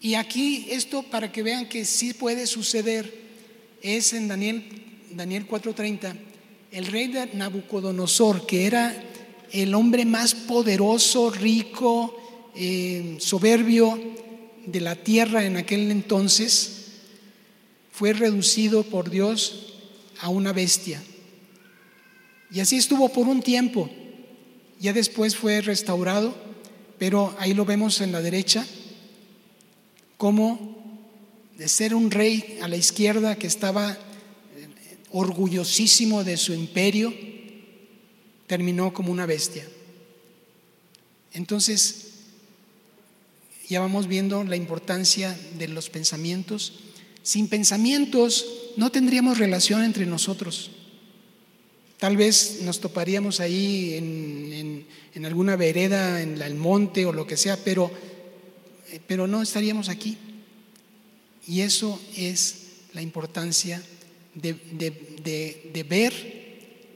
Y 0.00 0.14
aquí 0.14 0.68
esto 0.70 1.02
para 1.02 1.30
que 1.30 1.42
vean 1.42 1.68
que 1.68 1.84
sí 1.84 2.14
puede 2.14 2.46
suceder 2.46 3.12
es 3.82 4.14
en 4.14 4.26
Daniel 4.28 4.64
Daniel 5.10 5.46
4:30, 5.46 6.16
el 6.72 6.86
rey 6.86 7.08
de 7.08 7.26
Nabucodonosor, 7.34 8.46
que 8.46 8.64
era 8.64 9.04
el 9.52 9.74
hombre 9.74 10.06
más 10.06 10.34
poderoso, 10.34 11.30
rico, 11.30 12.50
eh, 12.54 13.16
soberbio 13.20 13.98
de 14.64 14.80
la 14.80 14.96
tierra 14.96 15.44
en 15.44 15.58
aquel 15.58 15.90
entonces, 15.90 16.86
fue 17.92 18.14
reducido 18.14 18.82
por 18.84 19.10
Dios 19.10 19.69
a 20.20 20.28
una 20.28 20.52
bestia. 20.52 21.02
Y 22.50 22.60
así 22.60 22.76
estuvo 22.76 23.08
por 23.08 23.28
un 23.28 23.42
tiempo. 23.42 23.88
Ya 24.80 24.92
después 24.92 25.36
fue 25.36 25.60
restaurado, 25.60 26.34
pero 26.98 27.34
ahí 27.38 27.54
lo 27.54 27.64
vemos 27.64 28.00
en 28.00 28.12
la 28.12 28.20
derecha, 28.20 28.66
como 30.16 30.78
de 31.56 31.68
ser 31.68 31.94
un 31.94 32.10
rey 32.10 32.58
a 32.62 32.68
la 32.68 32.76
izquierda 32.76 33.36
que 33.36 33.46
estaba 33.46 33.92
eh, 33.92 33.96
orgullosísimo 35.10 36.24
de 36.24 36.36
su 36.36 36.54
imperio, 36.54 37.14
terminó 38.46 38.92
como 38.92 39.12
una 39.12 39.26
bestia. 39.26 39.66
Entonces, 41.32 42.06
ya 43.68 43.80
vamos 43.80 44.08
viendo 44.08 44.42
la 44.42 44.56
importancia 44.56 45.38
de 45.58 45.68
los 45.68 45.90
pensamientos. 45.90 46.72
Sin 47.22 47.48
pensamientos 47.48 48.44
no 48.76 48.90
tendríamos 48.90 49.38
relación 49.38 49.84
entre 49.84 50.06
nosotros. 50.06 50.70
Tal 51.98 52.16
vez 52.16 52.60
nos 52.62 52.80
toparíamos 52.80 53.40
ahí 53.40 53.94
en, 55.14 55.24
alguna 55.24 55.56
vereda, 55.56 56.22
en 56.22 56.40
el 56.40 56.54
monte 56.54 57.04
o 57.04 57.12
lo 57.12 57.26
que 57.26 57.36
sea, 57.36 57.58
pero, 57.62 57.90
pero 59.06 59.26
no 59.26 59.42
estaríamos 59.42 59.88
aquí. 59.88 60.16
Y 61.46 61.60
eso 61.60 62.00
es 62.16 62.66
la 62.94 63.02
importancia 63.02 63.82
de, 64.34 64.54
de 64.54 65.86
ver 65.88 66.40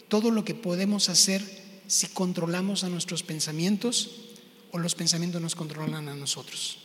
todo 0.08 0.30
lo 0.30 0.44
que 0.44 0.54
podemos 0.54 1.08
hacer 1.08 1.42
si 1.86 2.06
controlamos 2.08 2.84
a 2.84 2.88
nuestros 2.88 3.22
pensamientos 3.22 4.10
o 4.72 4.78
los 4.78 4.94
pensamientos 4.94 5.40
nos 5.40 5.54
controlan 5.54 6.08
a 6.08 6.14
nosotros. 6.14 6.78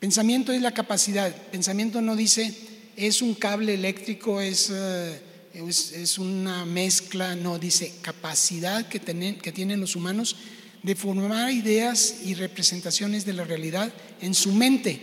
Pensamiento 0.00 0.52
es 0.52 0.62
la 0.62 0.72
capacidad. 0.72 1.34
Pensamiento 1.50 2.00
no 2.00 2.14
dice 2.16 2.54
es 2.98 3.22
un 3.22 3.34
cable 3.34 3.74
eléctrico, 3.74 4.40
es, 4.40 4.70
eh, 4.74 5.20
es, 5.54 6.18
una 6.18 6.64
mezcla, 6.64 7.36
no, 7.36 7.56
dice 7.56 7.94
capacidad 8.02 8.88
que, 8.88 9.00
que 9.00 9.52
tienen 9.52 9.80
los 9.80 9.94
humanos 9.94 10.34
de 10.82 10.96
formar 10.96 11.52
ideas 11.52 12.16
y 12.24 12.34
representaciones 12.34 13.24
de 13.24 13.34
la 13.34 13.44
realidad 13.44 13.92
en 14.20 14.34
su 14.34 14.52
mente 14.52 15.00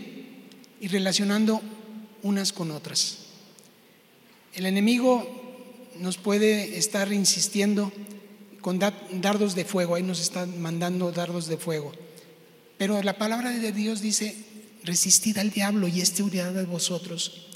y 0.81 0.89
relacionando 0.89 1.61
unas 2.21 2.51
con 2.51 2.71
otras. 2.71 3.19
El 4.53 4.65
enemigo 4.65 5.93
nos 5.99 6.17
puede 6.17 6.77
estar 6.77 7.13
insistiendo 7.13 7.93
con 8.59 8.77
dardos 8.77 9.55
de 9.55 9.63
fuego, 9.63 9.95
ahí 9.95 10.03
nos 10.03 10.19
están 10.19 10.61
mandando 10.61 11.13
dardos 11.13 11.47
de 11.47 11.57
fuego. 11.57 11.93
Pero 12.77 13.01
la 13.03 13.17
palabra 13.17 13.51
de 13.51 13.71
Dios 13.71 14.01
dice, 14.01 14.35
resistid 14.83 15.37
al 15.37 15.51
diablo 15.51 15.87
y 15.87 16.01
este 16.01 16.23
huirá 16.23 16.51
de 16.51 16.65
vosotros. 16.65 17.54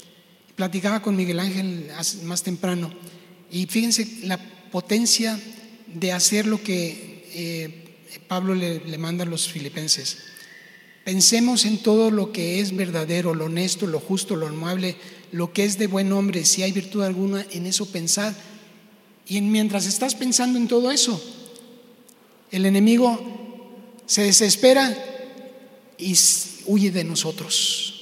Platicaba 0.60 1.00
con 1.00 1.16
Miguel 1.16 1.40
Ángel 1.40 1.90
más 2.24 2.42
temprano 2.42 2.92
y 3.50 3.64
fíjense 3.64 4.06
la 4.24 4.36
potencia 4.70 5.40
de 5.86 6.12
hacer 6.12 6.44
lo 6.46 6.62
que 6.62 7.24
eh, 7.32 8.18
Pablo 8.28 8.54
le, 8.54 8.80
le 8.80 8.98
manda 8.98 9.24
a 9.24 9.26
los 9.26 9.48
filipenses. 9.48 10.18
Pensemos 11.02 11.64
en 11.64 11.78
todo 11.78 12.10
lo 12.10 12.30
que 12.30 12.60
es 12.60 12.76
verdadero, 12.76 13.34
lo 13.34 13.46
honesto, 13.46 13.86
lo 13.86 14.00
justo, 14.00 14.36
lo 14.36 14.48
amable, 14.48 14.96
lo 15.32 15.50
que 15.54 15.64
es 15.64 15.78
de 15.78 15.86
buen 15.86 16.12
hombre. 16.12 16.44
Si 16.44 16.62
hay 16.62 16.72
virtud 16.72 17.04
alguna, 17.04 17.46
en 17.52 17.64
eso 17.64 17.86
pensad. 17.86 18.34
Y 19.26 19.40
mientras 19.40 19.86
estás 19.86 20.14
pensando 20.14 20.58
en 20.58 20.68
todo 20.68 20.90
eso, 20.90 21.24
el 22.50 22.66
enemigo 22.66 23.18
se 24.04 24.24
desespera 24.24 24.94
y 25.96 26.14
huye 26.66 26.90
de 26.90 27.04
nosotros. 27.04 27.99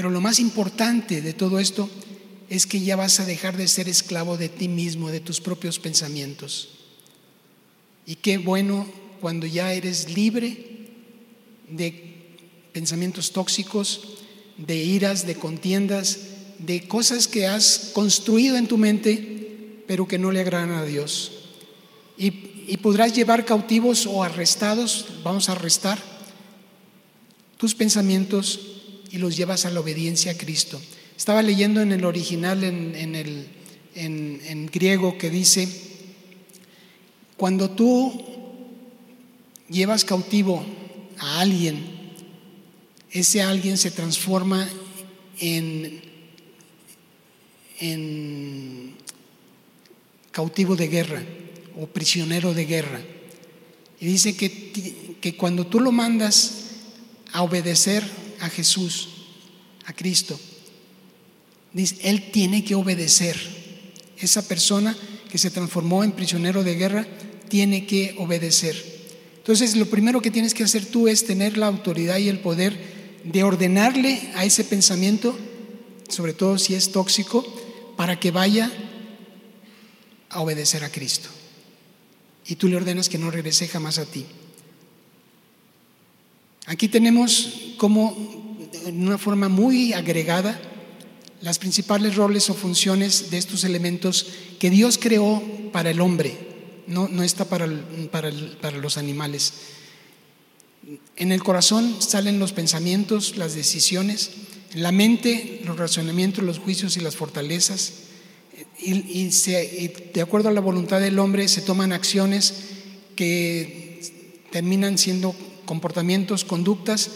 Pero 0.00 0.08
lo 0.08 0.22
más 0.22 0.40
importante 0.40 1.20
de 1.20 1.34
todo 1.34 1.58
esto 1.58 1.86
es 2.48 2.66
que 2.66 2.80
ya 2.80 2.96
vas 2.96 3.20
a 3.20 3.26
dejar 3.26 3.58
de 3.58 3.68
ser 3.68 3.86
esclavo 3.86 4.38
de 4.38 4.48
ti 4.48 4.66
mismo, 4.66 5.10
de 5.10 5.20
tus 5.20 5.42
propios 5.42 5.78
pensamientos. 5.78 6.70
Y 8.06 8.14
qué 8.14 8.38
bueno 8.38 8.86
cuando 9.20 9.44
ya 9.44 9.74
eres 9.74 10.14
libre 10.14 10.88
de 11.68 12.16
pensamientos 12.72 13.32
tóxicos, 13.32 14.16
de 14.56 14.76
iras, 14.76 15.26
de 15.26 15.34
contiendas, 15.34 16.20
de 16.58 16.88
cosas 16.88 17.28
que 17.28 17.46
has 17.46 17.90
construido 17.92 18.56
en 18.56 18.68
tu 18.68 18.78
mente, 18.78 19.82
pero 19.86 20.08
que 20.08 20.18
no 20.18 20.32
le 20.32 20.40
agradan 20.40 20.70
a 20.70 20.84
Dios. 20.86 21.32
Y, 22.16 22.64
y 22.68 22.78
podrás 22.78 23.12
llevar 23.12 23.44
cautivos 23.44 24.06
o 24.06 24.24
arrestados, 24.24 25.08
vamos 25.22 25.50
a 25.50 25.52
arrestar 25.52 26.02
tus 27.58 27.74
pensamientos 27.74 28.79
y 29.10 29.18
los 29.18 29.36
llevas 29.36 29.64
a 29.64 29.70
la 29.70 29.80
obediencia 29.80 30.32
a 30.32 30.36
Cristo. 30.36 30.80
Estaba 31.16 31.42
leyendo 31.42 31.80
en 31.80 31.92
el 31.92 32.04
original, 32.04 32.64
en, 32.64 33.14
el, 33.14 33.46
en, 33.94 34.66
griego, 34.66 35.18
que 35.18 35.30
dice, 35.30 35.68
cuando 37.36 37.70
tú 37.70 38.24
llevas 39.68 40.04
cautivo 40.04 40.64
a 41.18 41.40
alguien, 41.40 41.84
ese 43.10 43.42
alguien 43.42 43.76
se 43.76 43.90
transforma 43.90 44.68
en, 45.40 46.00
en 47.80 48.94
cautivo 50.30 50.76
de 50.76 50.88
guerra 50.88 51.22
o 51.78 51.86
prisionero 51.86 52.54
de 52.54 52.64
guerra. 52.64 53.00
Y 54.00 54.06
dice 54.06 54.36
que, 54.36 55.16
que 55.20 55.36
cuando 55.36 55.66
tú 55.66 55.80
lo 55.80 55.92
mandas 55.92 56.52
a 57.32 57.42
obedecer 57.42 58.04
a 58.40 58.48
Jesús, 58.48 59.08
a 59.86 59.92
Cristo, 59.92 60.38
dice, 61.72 61.96
él 62.02 62.30
tiene 62.30 62.64
que 62.64 62.74
obedecer. 62.74 63.36
Esa 64.18 64.46
persona 64.46 64.96
que 65.30 65.38
se 65.38 65.50
transformó 65.50 66.04
en 66.04 66.12
prisionero 66.12 66.62
de 66.62 66.74
guerra 66.74 67.06
tiene 67.48 67.86
que 67.86 68.14
obedecer. 68.18 69.00
Entonces, 69.38 69.76
lo 69.76 69.86
primero 69.86 70.20
que 70.20 70.30
tienes 70.30 70.54
que 70.54 70.64
hacer 70.64 70.84
tú 70.86 71.08
es 71.08 71.24
tener 71.24 71.56
la 71.56 71.66
autoridad 71.66 72.18
y 72.18 72.28
el 72.28 72.40
poder 72.40 72.76
de 73.24 73.42
ordenarle 73.42 74.30
a 74.34 74.44
ese 74.44 74.64
pensamiento, 74.64 75.36
sobre 76.08 76.32
todo 76.32 76.58
si 76.58 76.74
es 76.74 76.92
tóxico, 76.92 77.44
para 77.96 78.18
que 78.18 78.30
vaya 78.30 78.70
a 80.28 80.40
obedecer 80.40 80.84
a 80.84 80.90
Cristo. 80.90 81.28
Y 82.46 82.56
tú 82.56 82.68
le 82.68 82.76
ordenas 82.76 83.08
que 83.08 83.18
no 83.18 83.30
regrese 83.30 83.68
jamás 83.68 83.98
a 83.98 84.06
ti. 84.06 84.26
Aquí 86.70 86.86
tenemos 86.86 87.74
como, 87.78 88.16
en 88.86 89.02
una 89.02 89.18
forma 89.18 89.48
muy 89.48 89.92
agregada, 89.92 90.56
las 91.40 91.58
principales 91.58 92.14
roles 92.14 92.48
o 92.48 92.54
funciones 92.54 93.32
de 93.32 93.38
estos 93.38 93.64
elementos 93.64 94.28
que 94.60 94.70
Dios 94.70 94.96
creó 94.96 95.42
para 95.72 95.90
el 95.90 96.00
hombre, 96.00 96.32
no, 96.86 97.08
no 97.08 97.24
está 97.24 97.44
para, 97.46 97.66
para, 98.12 98.30
para 98.60 98.78
los 98.78 98.98
animales. 98.98 99.52
En 101.16 101.32
el 101.32 101.42
corazón 101.42 101.96
salen 101.98 102.38
los 102.38 102.52
pensamientos, 102.52 103.36
las 103.36 103.56
decisiones, 103.56 104.30
en 104.72 104.84
la 104.84 104.92
mente 104.92 105.62
los 105.64 105.76
razonamientos, 105.76 106.44
los 106.44 106.60
juicios 106.60 106.96
y 106.96 107.00
las 107.00 107.16
fortalezas. 107.16 107.94
Y, 108.78 109.28
de 110.14 110.22
acuerdo 110.22 110.50
a 110.50 110.52
la 110.52 110.60
voluntad 110.60 111.00
del 111.00 111.18
hombre 111.18 111.48
se 111.48 111.62
toman 111.62 111.90
acciones 111.90 112.54
que 113.16 114.46
terminan 114.52 114.98
siendo 114.98 115.34
comportamientos, 115.70 116.44
conductas, 116.44 117.10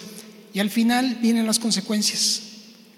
y 0.53 0.61
al 0.61 0.71
final 0.71 1.19
vienen 1.21 1.45
las 1.45 1.59
consecuencias. 1.59 2.43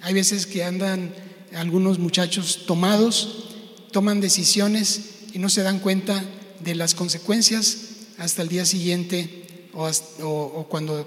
Hay 0.03 0.13
veces 0.13 0.47
que 0.47 0.63
andan 0.63 1.15
algunos 1.55 1.99
muchachos 1.99 2.67
tomados, 2.67 3.55
toman 3.91 4.21
decisiones 4.21 5.01
y 5.33 5.39
no 5.39 5.49
se 5.49 5.63
dan 5.63 5.79
cuenta 5.79 6.23
de 6.61 6.75
las 6.75 6.95
consecuencias 6.95 7.79
hasta 8.19 8.43
el 8.43 8.51
día 8.51 8.67
siguiente 8.67 9.71
o, 9.73 10.67
cuando 10.69 11.07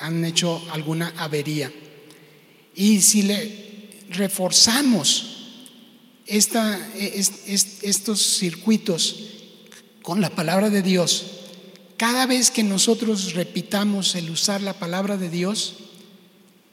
han 0.00 0.24
hecho 0.24 0.62
alguna 0.70 1.12
avería. 1.18 1.70
Y 2.74 3.02
si 3.02 3.24
le 3.24 3.90
reforzamos 4.08 5.50
estos 6.24 6.78
circuitos 8.38 9.16
con 10.00 10.22
la 10.22 10.30
palabra 10.30 10.70
de 10.70 10.80
Dios, 10.80 11.41
cada 12.02 12.26
vez 12.26 12.50
que 12.50 12.64
nosotros 12.64 13.34
repitamos 13.34 14.16
el 14.16 14.28
usar 14.28 14.60
la 14.60 14.72
palabra 14.72 15.16
de 15.16 15.30
Dios, 15.30 15.74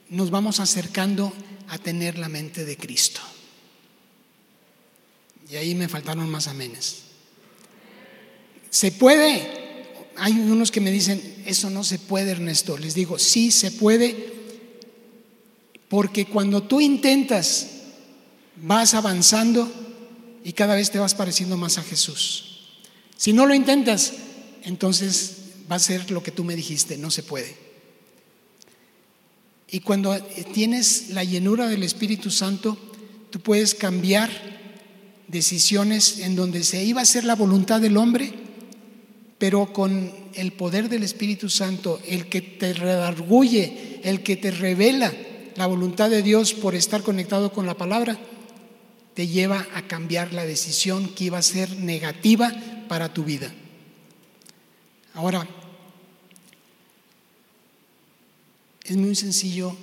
nos 0.09 0.31
vamos 0.31 0.59
acercando 0.59 1.31
a 1.67 1.77
tener 1.77 2.17
la 2.17 2.29
mente 2.29 2.65
de 2.65 2.75
Cristo. 2.75 3.21
Y 5.47 5.55
ahí 5.55 5.75
me 5.75 5.87
faltaron 5.87 6.27
más 6.31 6.47
amenes. 6.47 7.03
¿Se 8.71 8.91
puede? 8.91 9.85
Hay 10.17 10.33
unos 10.33 10.71
que 10.71 10.81
me 10.81 10.89
dicen, 10.89 11.43
eso 11.45 11.69
no 11.69 11.83
se 11.83 11.99
puede, 11.99 12.31
Ernesto. 12.31 12.79
Les 12.79 12.95
digo, 12.95 13.19
sí 13.19 13.51
se 13.51 13.69
puede, 13.69 14.33
porque 15.89 16.25
cuando 16.25 16.63
tú 16.63 16.81
intentas, 16.81 17.67
vas 18.55 18.95
avanzando 18.95 19.71
y 20.43 20.53
cada 20.53 20.73
vez 20.73 20.89
te 20.89 20.97
vas 20.97 21.13
pareciendo 21.13 21.55
más 21.55 21.77
a 21.77 21.83
Jesús. 21.83 22.45
Si 23.15 23.31
no 23.31 23.45
lo 23.45 23.53
intentas, 23.53 24.13
entonces 24.63 25.37
va 25.71 25.75
a 25.75 25.79
ser 25.79 26.11
lo 26.11 26.23
que 26.23 26.31
tú 26.31 26.43
me 26.43 26.55
dijiste, 26.55 26.97
no 26.97 27.11
se 27.11 27.23
puede. 27.23 27.55
Y 29.71 29.81
cuando 29.81 30.19
tienes 30.53 31.09
la 31.09 31.23
llenura 31.23 31.67
del 31.67 31.83
Espíritu 31.83 32.31
Santo, 32.31 32.77
tú 33.29 33.39
puedes 33.39 33.75
cambiar 33.75 34.29
decisiones 35.27 36.19
en 36.19 36.35
donde 36.35 36.63
se 36.63 36.83
iba 36.83 37.01
a 37.01 37.03
hacer 37.03 37.23
la 37.23 37.35
voluntad 37.35 37.79
del 37.79 37.97
hombre, 37.97 38.33
pero 39.37 39.71
con 39.71 40.11
el 40.33 40.53
poder 40.53 40.89
del 40.89 41.03
Espíritu 41.03 41.49
Santo, 41.49 42.01
el 42.07 42.27
que 42.27 42.41
te 42.41 42.73
redarguye, 42.73 43.99
el 44.03 44.23
que 44.23 44.35
te 44.35 44.51
revela 44.51 45.13
la 45.55 45.67
voluntad 45.67 46.09
de 46.09 46.23
Dios 46.23 46.53
por 46.53 46.73
estar 46.73 47.03
conectado 47.03 47.53
con 47.53 47.67
la 47.67 47.77
palabra, 47.77 48.17
te 49.13 49.27
lleva 49.27 49.67
a 49.75 49.87
cambiar 49.87 50.33
la 50.33 50.45
decisión 50.45 51.09
que 51.09 51.25
iba 51.25 51.37
a 51.37 51.43
ser 51.43 51.75
negativa 51.77 52.53
para 52.87 53.13
tu 53.13 53.23
vida. 53.23 53.53
Ahora, 55.13 55.47
es 58.83 58.97
muy 58.97 59.15
sencillo 59.15 59.75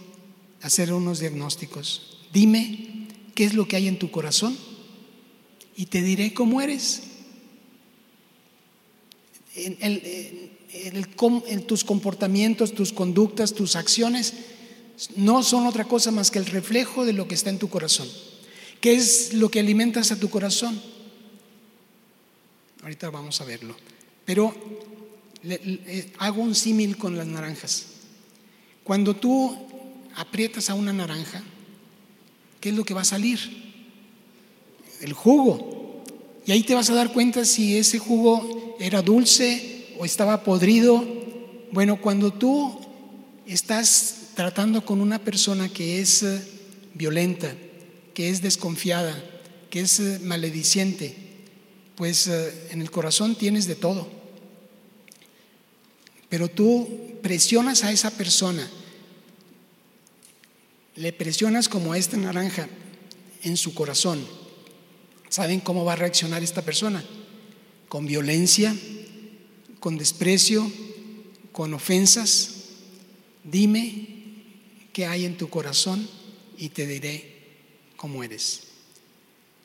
hacer 0.63 0.93
unos 0.93 1.21
diagnósticos. 1.21 2.19
Dime 2.33 3.07
qué 3.35 3.45
es 3.45 3.55
lo 3.55 3.69
que 3.69 3.77
hay 3.77 3.87
en 3.89 3.99
tu 3.99 4.11
corazón 4.11 4.57
y 5.77 5.87
te 5.87 6.03
diré 6.03 6.35
cómo 6.35 6.61
eres. 6.61 7.03
En, 9.55 10.51
tus 11.67 11.85
comportamientos, 11.85 12.75
tus 12.75 12.93
conductas, 12.93 13.55
tus 13.55 13.77
acciones 13.77 14.35
no 15.17 15.43
son 15.43 15.67
otra 15.67 15.85
cosa 15.85 16.11
más 16.11 16.31
que 16.31 16.39
el 16.39 16.47
reflejo 16.47 17.05
de 17.05 17.13
lo 17.13 17.29
que 17.29 17.35
está 17.35 17.51
en 17.51 17.59
tu 17.59 17.69
corazón. 17.69 18.09
¿Qué 18.81 18.95
es 18.95 19.35
lo 19.35 19.51
que 19.51 19.61
alimentas 19.61 20.13
a 20.13 20.19
tu 20.19 20.29
corazón? 20.31 20.81
Ahorita 22.83 23.11
vamos 23.11 23.41
a 23.41 23.45
verlo. 23.45 23.77
Pero 24.25 24.55
hago 26.19 26.43
un 26.43 26.55
símil 26.55 26.97
con 26.97 27.17
las 27.17 27.27
naranjas. 27.27 27.87
Cuando 28.85 29.15
tú 29.17 29.57
aprietas 30.15 30.71
a 30.71 30.75
una 30.75 30.93
naranja, 30.93 31.43
¿qué 32.61 32.71
es 32.71 32.75
lo 32.75 32.85
que 32.85 32.95
va 32.95 33.03
a 33.03 33.05
salir? 33.05 33.39
El 35.01 35.13
jugo. 35.13 36.05
Y 36.47 36.53
ahí 36.53 36.63
te 36.63 36.75
vas 36.75 36.89
a 36.91 36.95
dar 36.95 37.13
cuenta 37.13 37.45
si 37.45 37.77
ese 37.77 37.99
jugo 37.99 38.77
era 38.79 39.03
dulce 39.03 39.95
o 39.99 40.05
estaba 40.05 40.45
podrido. 40.45 41.05
Bueno, 41.73 42.01
cuando 42.01 42.33
tú 42.33 42.79
estás 43.47 44.31
tratando 44.35 44.85
con 44.85 45.01
una 45.01 45.19
persona 45.19 45.69
que 45.69 46.01
es 46.01 46.23
eh, 46.23 46.41
violenta, 46.95 47.53
que 48.15 48.31
es 48.31 48.43
desconfiada, 48.43 49.15
que 49.71 49.81
es 49.81 49.99
eh, 49.99 50.21
malediciente, 50.23 51.17
pues 51.97 52.29
eh, 52.29 52.69
en 52.71 52.83
el 52.83 52.91
corazón 52.91 53.35
tienes 53.35 53.67
de 53.67 53.75
todo. 53.75 54.16
Pero 56.29 56.49
tú 56.49 57.19
presionas 57.23 57.85
a 57.85 57.93
esa 57.93 58.11
persona, 58.11 58.69
le 60.97 61.13
presionas 61.13 61.69
como 61.69 61.93
a 61.93 61.99
esta 61.99 62.17
naranja 62.17 62.69
en 63.43 63.57
su 63.57 63.75
corazón. 63.75 64.27
¿Saben 65.29 65.61
cómo 65.61 65.85
va 65.85 65.93
a 65.93 65.97
reaccionar 65.97 66.43
esta 66.43 66.63
persona? 66.63 67.05
Con 67.89 68.07
violencia, 68.07 68.75
con 69.81 69.99
desprecio, 69.99 70.71
con 71.53 71.75
ofensas. 71.75 72.51
Dime 73.45 74.09
qué 74.93 75.07
hay 75.07 75.25
en 75.25 75.37
tu 75.37 75.49
corazón 75.49 76.09
y 76.57 76.71
te 76.71 76.87
diré 76.87 77.37
cómo 77.97 78.25
eres. 78.25 78.63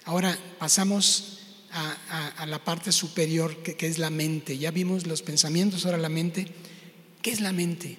Ahora 0.03 0.37
pasamos 0.59 1.40
a, 1.73 2.45
la 2.45 2.63
parte 2.63 2.91
superior 2.91 3.57
que, 3.57 3.87
es 3.87 3.97
la 3.97 4.09
mente. 4.09 4.57
Ya 4.57 4.71
vimos 4.71 5.07
los 5.07 5.21
pensamientos, 5.21 5.85
ahora 5.85 5.97
la 5.97 6.09
mente. 6.09 6.47
¿Qué 7.21 7.31
es 7.31 7.39
la 7.39 7.53
mente? 7.53 7.97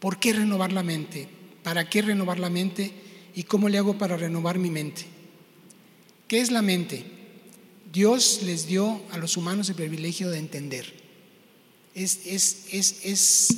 ¿Por 0.00 0.18
qué 0.18 0.32
renovar 0.32 0.72
la 0.72 0.82
mente? 0.82 1.28
¿Para 1.62 1.88
qué 1.88 2.02
renovar 2.02 2.38
la 2.38 2.50
mente? 2.50 2.92
¿Y 3.34 3.42
cómo 3.44 3.68
le 3.68 3.78
hago 3.78 3.98
para 3.98 4.16
renovar 4.16 4.58
mi 4.58 4.70
mente? 4.70 5.04
¿Qué 6.28 6.40
es 6.40 6.50
la 6.50 6.62
mente? 6.62 7.04
Dios 7.92 8.40
les 8.42 8.66
dio 8.66 9.02
a 9.10 9.18
los 9.18 9.36
humanos 9.36 9.68
el 9.68 9.74
privilegio 9.74 10.30
de 10.30 10.38
entender. 10.38 10.92
Es, 11.94 12.26
es, 12.26 12.66
es, 12.72 13.48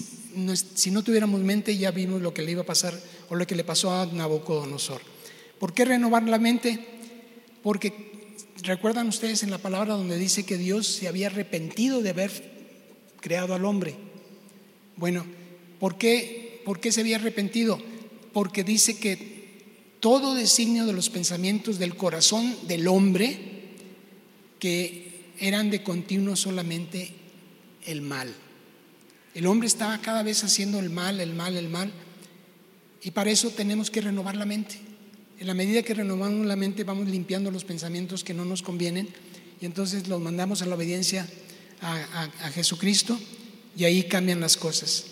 si 0.74 0.90
no 0.90 1.02
tuviéramos 1.02 1.40
mente 1.40 1.76
ya 1.76 1.90
vimos 1.90 2.22
lo 2.22 2.32
que 2.32 2.42
le 2.42 2.52
iba 2.52 2.62
a 2.62 2.66
pasar 2.66 2.98
o 3.28 3.34
lo 3.34 3.46
que 3.46 3.56
le 3.56 3.64
pasó 3.64 3.92
a 3.92 4.06
Nabucodonosor. 4.06 5.00
¿Por 5.58 5.74
qué 5.74 5.84
renovar 5.84 6.22
la 6.28 6.38
mente? 6.38 6.84
Porque 7.62 8.08
recuerdan 8.62 9.08
ustedes 9.08 9.42
en 9.42 9.50
la 9.50 9.58
palabra 9.58 9.94
donde 9.94 10.16
dice 10.16 10.44
que 10.44 10.58
Dios 10.58 10.86
se 10.86 11.08
había 11.08 11.28
arrepentido 11.28 12.02
de 12.02 12.10
haber 12.10 12.30
creado 13.20 13.54
al 13.54 13.64
hombre. 13.64 13.94
Bueno, 14.96 15.24
¿por 15.78 15.98
qué, 15.98 16.62
¿por 16.64 16.80
qué 16.80 16.92
se 16.92 17.00
había 17.00 17.16
arrepentido? 17.16 17.80
Porque 18.32 18.64
dice 18.64 18.98
que 18.98 19.38
todo 20.00 20.34
designio 20.34 20.86
de 20.86 20.92
los 20.92 21.10
pensamientos 21.10 21.78
del 21.78 21.96
corazón 21.96 22.56
del 22.66 22.86
hombre 22.88 23.38
que 24.58 25.32
eran 25.38 25.70
de 25.70 25.82
continuo 25.82 26.36
solamente 26.36 27.12
el 27.86 28.02
mal. 28.02 28.32
El 29.34 29.46
hombre 29.46 29.68
estaba 29.68 29.98
cada 29.98 30.22
vez 30.22 30.42
haciendo 30.42 30.80
el 30.80 30.90
mal, 30.90 31.20
el 31.20 31.34
mal, 31.34 31.56
el 31.56 31.68
mal. 31.68 31.92
Y 33.02 33.12
para 33.12 33.30
eso 33.30 33.50
tenemos 33.50 33.90
que 33.90 34.00
renovar 34.00 34.36
la 34.36 34.46
mente. 34.46 34.87
En 35.40 35.46
la 35.46 35.54
medida 35.54 35.82
que 35.82 35.94
renovamos 35.94 36.46
la 36.46 36.56
mente 36.56 36.84
vamos 36.84 37.08
limpiando 37.08 37.50
los 37.50 37.64
pensamientos 37.64 38.24
que 38.24 38.34
no 38.34 38.44
nos 38.44 38.62
convienen 38.62 39.08
y 39.60 39.66
entonces 39.66 40.08
los 40.08 40.20
mandamos 40.20 40.62
a 40.62 40.66
la 40.66 40.74
obediencia 40.74 41.28
a, 41.80 42.50
Jesucristo 42.52 43.18
y 43.76 43.84
ahí 43.84 44.04
cambian 44.04 44.40
las 44.40 44.56
cosas. 44.56 45.04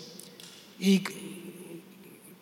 ¿Y 0.79 1.01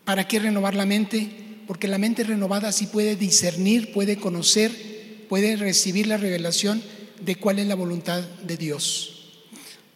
para 0.03 0.27
qué 0.27 0.39
renovar 0.39 0.73
la 0.73 0.85
mente? 0.85 1.29
Porque 1.67 1.87
la 1.87 1.99
mente 1.99 2.23
renovada 2.23 2.71
sí 2.71 2.87
puede 2.87 3.15
discernir, 3.15 3.93
puede 3.93 4.17
conocer, 4.17 5.25
puede 5.29 5.55
recibir 5.55 6.07
la 6.07 6.17
revelación 6.17 6.81
de 7.21 7.35
cuál 7.35 7.59
es 7.59 7.67
la 7.67 7.75
voluntad 7.75 8.21
de 8.21 8.57
Dios. 8.57 9.41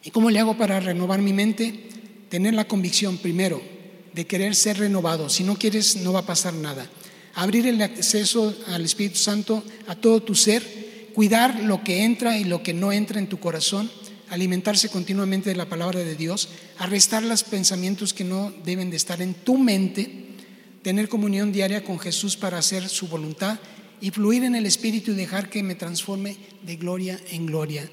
¿Y 0.03 0.11
cómo 0.11 0.29
le 0.29 0.39
hago 0.39 0.57
para 0.57 0.79
renovar 0.79 1.21
mi 1.21 1.33
mente? 1.33 1.89
Tener 2.29 2.53
la 2.53 2.67
convicción 2.67 3.17
primero 3.17 3.61
de 4.13 4.27
querer 4.27 4.55
ser 4.55 4.77
renovado. 4.77 5.29
Si 5.29 5.43
no 5.43 5.57
quieres, 5.57 5.97
no 5.97 6.13
va 6.13 6.19
a 6.19 6.25
pasar 6.25 6.53
nada. 6.53 6.87
Abrir 7.39 7.67
el 7.67 7.81
acceso 7.81 8.53
al 8.67 8.83
Espíritu 8.83 9.15
Santo 9.15 9.63
a 9.87 9.95
todo 9.95 10.21
tu 10.21 10.35
ser, 10.35 10.61
cuidar 11.15 11.61
lo 11.61 11.85
que 11.85 12.03
entra 12.03 12.37
y 12.37 12.43
lo 12.43 12.61
que 12.61 12.73
no 12.73 12.91
entra 12.91 13.17
en 13.17 13.29
tu 13.29 13.39
corazón, 13.39 13.89
alimentarse 14.27 14.89
continuamente 14.89 15.49
de 15.49 15.55
la 15.55 15.69
palabra 15.69 16.01
de 16.01 16.17
Dios, 16.17 16.49
arrestar 16.79 17.23
los 17.23 17.45
pensamientos 17.45 18.13
que 18.13 18.25
no 18.25 18.51
deben 18.65 18.89
de 18.89 18.97
estar 18.97 19.21
en 19.21 19.35
tu 19.35 19.57
mente, 19.57 20.35
tener 20.81 21.07
comunión 21.07 21.53
diaria 21.53 21.85
con 21.85 21.97
Jesús 21.97 22.35
para 22.35 22.57
hacer 22.57 22.89
su 22.89 23.07
voluntad 23.07 23.57
y 24.01 24.11
fluir 24.11 24.43
en 24.43 24.55
el 24.55 24.65
Espíritu 24.65 25.11
y 25.11 25.15
dejar 25.15 25.49
que 25.49 25.63
me 25.63 25.75
transforme 25.75 26.35
de 26.63 26.75
gloria 26.75 27.17
en 27.31 27.45
gloria. 27.45 27.89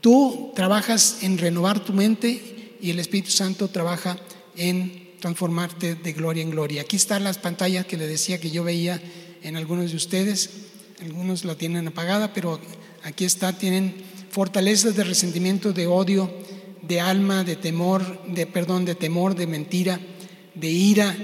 Tú 0.00 0.50
trabajas 0.56 1.18
en 1.22 1.38
renovar 1.38 1.84
tu 1.84 1.92
mente 1.92 2.76
y 2.80 2.90
el 2.90 2.98
Espíritu 2.98 3.30
Santo 3.30 3.68
trabaja 3.68 4.18
en 4.56 5.07
transformarte 5.20 5.94
de 5.94 6.12
gloria 6.12 6.42
en 6.42 6.50
gloria. 6.50 6.82
Aquí 6.82 6.96
están 6.96 7.24
las 7.24 7.38
pantallas 7.38 7.86
que 7.86 7.96
le 7.96 8.06
decía 8.06 8.40
que 8.40 8.50
yo 8.50 8.64
veía 8.64 9.00
en 9.42 9.56
algunos 9.56 9.90
de 9.90 9.96
ustedes. 9.96 10.50
Algunos 11.00 11.44
la 11.44 11.54
tienen 11.54 11.88
apagada, 11.88 12.32
pero 12.32 12.60
aquí 13.02 13.24
está, 13.24 13.52
tienen 13.52 13.94
fortalezas 14.30 14.96
de 14.96 15.04
resentimiento, 15.04 15.72
de 15.72 15.86
odio, 15.86 16.32
de 16.82 17.00
alma, 17.00 17.44
de 17.44 17.56
temor, 17.56 18.26
de 18.26 18.46
perdón, 18.46 18.84
de 18.84 18.94
temor, 18.94 19.34
de 19.34 19.46
mentira, 19.46 20.00
de 20.54 20.70
ira, 20.70 21.16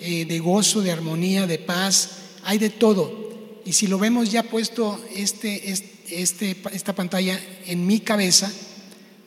eh, 0.00 0.24
de 0.24 0.38
gozo, 0.38 0.80
de 0.80 0.90
armonía, 0.90 1.46
de 1.46 1.58
paz. 1.58 2.10
Hay 2.44 2.58
de 2.58 2.70
todo. 2.70 3.60
Y 3.64 3.72
si 3.72 3.86
lo 3.86 3.98
vemos 3.98 4.30
ya 4.30 4.42
puesto 4.42 5.00
este, 5.14 5.70
este, 6.10 6.56
esta 6.72 6.94
pantalla 6.94 7.38
en 7.66 7.86
mi 7.86 8.00
cabeza, 8.00 8.50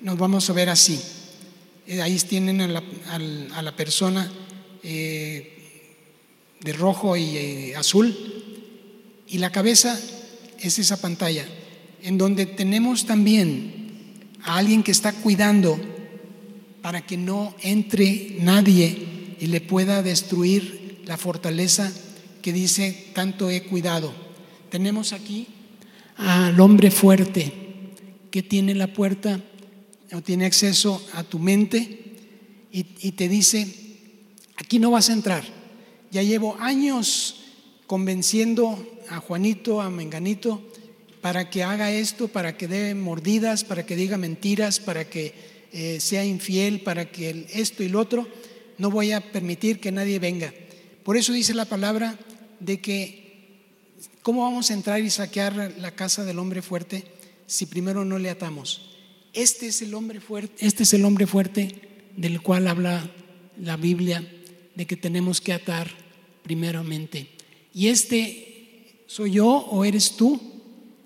nos 0.01 0.17
vamos 0.17 0.49
a 0.49 0.54
ver 0.54 0.69
así. 0.69 0.99
Eh, 1.87 2.01
ahí 2.01 2.17
tienen 2.19 2.61
a 2.61 3.61
la, 3.61 3.75
persona 3.75 4.31
eh, 4.81 5.57
de 6.61 6.73
rojo 6.73 7.15
y 7.15 7.37
eh, 7.37 7.75
azul. 7.75 8.15
Y 9.27 9.37
la 9.37 9.51
cabeza 9.51 9.99
es 10.59 10.79
esa 10.79 10.99
pantalla, 10.99 11.45
en 12.01 12.17
donde 12.17 12.45
tenemos 12.45 13.05
también 13.05 14.33
a 14.43 14.57
alguien 14.57 14.83
que 14.83 14.91
está 14.91 15.13
cuidando 15.13 15.79
para 16.81 17.05
que 17.05 17.17
no 17.17 17.55
entre 17.61 18.37
nadie 18.39 19.35
y 19.39 19.47
le 19.47 19.61
pueda 19.61 20.01
destruir 20.01 21.01
la 21.05 21.17
fortaleza 21.17 21.91
que 22.41 22.53
dice, 22.53 23.11
tanto 23.13 23.49
he 23.49 23.63
cuidado. 23.63 24.13
Tenemos 24.69 25.13
aquí 25.13 25.47
al 26.17 26.59
hombre 26.59 26.89
fuerte 26.91 27.51
que 28.31 28.43
tiene 28.43 28.75
la 28.75 28.87
puerta 28.87 29.39
o 30.13 30.21
tiene 30.21 30.45
acceso 30.45 31.03
a 31.13 31.23
tu 31.23 31.39
mente 31.39 32.01
y, 32.71 33.11
te 33.13 33.29
dice, 33.29 33.67
aquí 34.57 34.79
no 34.79 34.91
vas 34.91 35.09
a 35.09 35.13
entrar. 35.13 35.45
Ya 36.11 36.23
llevo 36.23 36.57
años 36.59 37.37
convenciendo 37.87 38.99
a 39.09 39.19
Juanito, 39.19 39.81
a 39.81 39.89
Menganito, 39.89 40.61
para 41.21 41.49
que 41.49 41.63
haga 41.63 41.91
esto, 41.91 42.27
para 42.27 42.57
que 42.57 42.67
dé 42.67 42.93
mordidas, 42.93 43.63
para 43.63 43.85
que 43.85 43.95
diga 43.95 44.17
mentiras, 44.17 44.79
para 44.79 45.09
que 45.09 45.33
eh, 45.71 45.99
sea 46.01 46.25
infiel, 46.25 46.81
para 46.81 47.09
que 47.09 47.47
esto 47.53 47.81
y 47.81 47.87
lo 47.89 47.99
otro, 48.01 48.27
no 48.77 48.91
voy 48.91 49.13
a 49.13 49.31
permitir 49.31 49.79
que 49.79 49.91
nadie 49.91 50.19
venga. 50.19 50.53
Por 51.03 51.17
eso 51.17 51.31
dice 51.31 51.53
la 51.53 51.65
palabra 51.65 52.19
de 52.59 52.81
que, 52.81 53.53
¿cómo 54.21 54.41
vamos 54.43 54.69
a 54.69 54.73
entrar 54.73 54.99
y 54.99 55.09
saquear 55.09 55.75
la 55.77 55.91
casa 55.91 56.25
del 56.25 56.39
hombre 56.39 56.61
fuerte 56.61 57.05
si 57.47 57.67
primero 57.67 58.03
no 58.03 58.19
le 58.19 58.29
atamos? 58.29 58.94
Este 59.35 59.67
es 59.67 59.81
el 59.81 59.93
hombre 59.93 60.21
fuerte, 60.21 60.65
este 60.65 60.83
es 60.83 60.93
el 60.93 61.03
hombre 61.03 61.27
fuerte 61.27 62.07
del 62.15 62.41
cual 62.41 62.69
habla 62.69 63.11
la 63.61 63.75
Biblia 63.75 64.25
de 64.75 64.87
que 64.87 64.95
tenemos 64.95 65.41
que 65.41 65.51
atar 65.51 65.91
primeramente. 66.41 67.27
Y 67.73 67.89
este 67.89 69.03
soy 69.07 69.33
yo 69.33 69.47
o 69.47 69.83
eres 69.83 70.15
tú, 70.15 70.39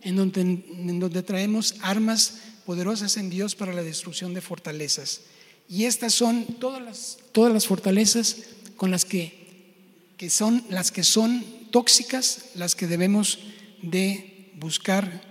en 0.04 0.16
donde, 0.16 0.42
en 0.42 1.00
donde 1.00 1.24
traemos 1.24 1.76
armas 1.82 2.42
poderosas 2.68 3.18
en 3.18 3.32
Dios 3.32 3.56
para 3.56 3.74
la 3.74 3.82
destrucción 3.82 4.36
de 4.36 4.42
fortalezas. 4.42 5.22
Y 5.68 5.86
estas 5.86 6.14
son 6.14 6.46
todas 6.60 6.82
las, 6.84 7.18
todas 7.32 7.52
las 7.52 7.66
fortalezas 7.66 8.38
con 8.78 8.92
las 8.92 9.06
que, 9.06 10.14
que 10.18 10.30
son 10.30 10.64
las 10.70 10.92
que 10.92 11.04
son 11.04 11.44
tóxicas, 11.72 12.46
las 12.54 12.76
que 12.76 12.86
debemos 12.86 13.40
de 13.82 14.52
buscar 14.56 15.24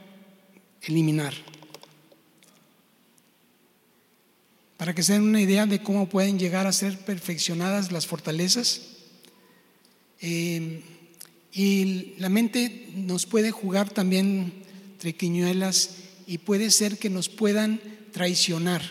eliminar. 0.83 1.35
Para 4.79 4.95
que 4.95 5.03
se 5.03 5.13
den 5.13 5.23
una 5.23 5.43
idea 5.43 5.67
de 5.67 5.83
cómo 5.83 6.09
pueden 6.09 6.39
llegar 6.39 6.67
a 6.69 6.73
ser 6.73 6.97
perfeccionadas 6.99 7.91
las 7.91 8.07
fortalezas. 8.07 8.83
Eh, 10.21 10.83
y 11.53 12.15
la 12.19 12.29
mente 12.29 12.89
nos 12.95 13.27
puede 13.27 13.51
jugar 13.51 13.91
también 13.91 14.53
trequiñuelas 14.99 15.97
y 16.27 16.39
puede 16.39 16.71
ser 16.71 16.97
que 16.97 17.11
nos 17.11 17.29
puedan 17.29 17.81
traicionar. 18.13 18.83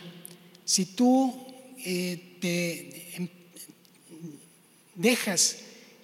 Si 0.66 0.86
tú 0.86 1.34
eh, 1.86 2.36
te 2.42 3.16
em, 3.16 3.30
dejas 4.96 5.60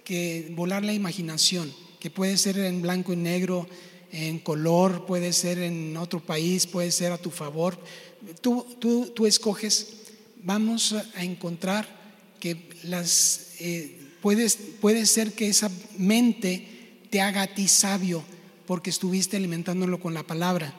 que 0.06 0.54
volar 0.56 0.86
la 0.86 0.93
imaginación, 0.93 1.74
que 2.00 2.10
puede 2.10 2.38
ser 2.38 2.58
en 2.58 2.82
blanco 2.82 3.12
y 3.12 3.17
negro, 3.17 3.67
en 4.13 4.39
color, 4.39 5.06
puede 5.06 5.34
ser 5.34 5.58
en 5.58 5.98
otro 5.98 6.19
país, 6.19 6.67
puede 6.67 6.91
ser 6.91 7.12
a 7.12 7.17
tu 7.17 7.32
favor, 7.32 7.78
tú, 8.41 8.65
tú, 9.15 9.25
escoges, 9.25 9.93
vamos 10.43 10.93
a 10.93 11.23
encontrar 11.23 11.88
que 12.39 12.69
las, 12.83 13.51
eh, 13.59 13.99
puedes, 14.21 14.57
puede 14.81 15.05
ser 15.05 15.33
que 15.33 15.47
esa 15.47 15.71
mente 15.97 16.67
te 17.09 17.21
haga 17.21 17.43
a 17.43 17.53
ti 17.53 17.67
sabio 17.67 18.23
porque 18.65 18.89
estuviste 18.89 19.38
alimentándolo 19.38 19.99
con 19.99 20.13
la 20.13 20.23
palabra. 20.23 20.73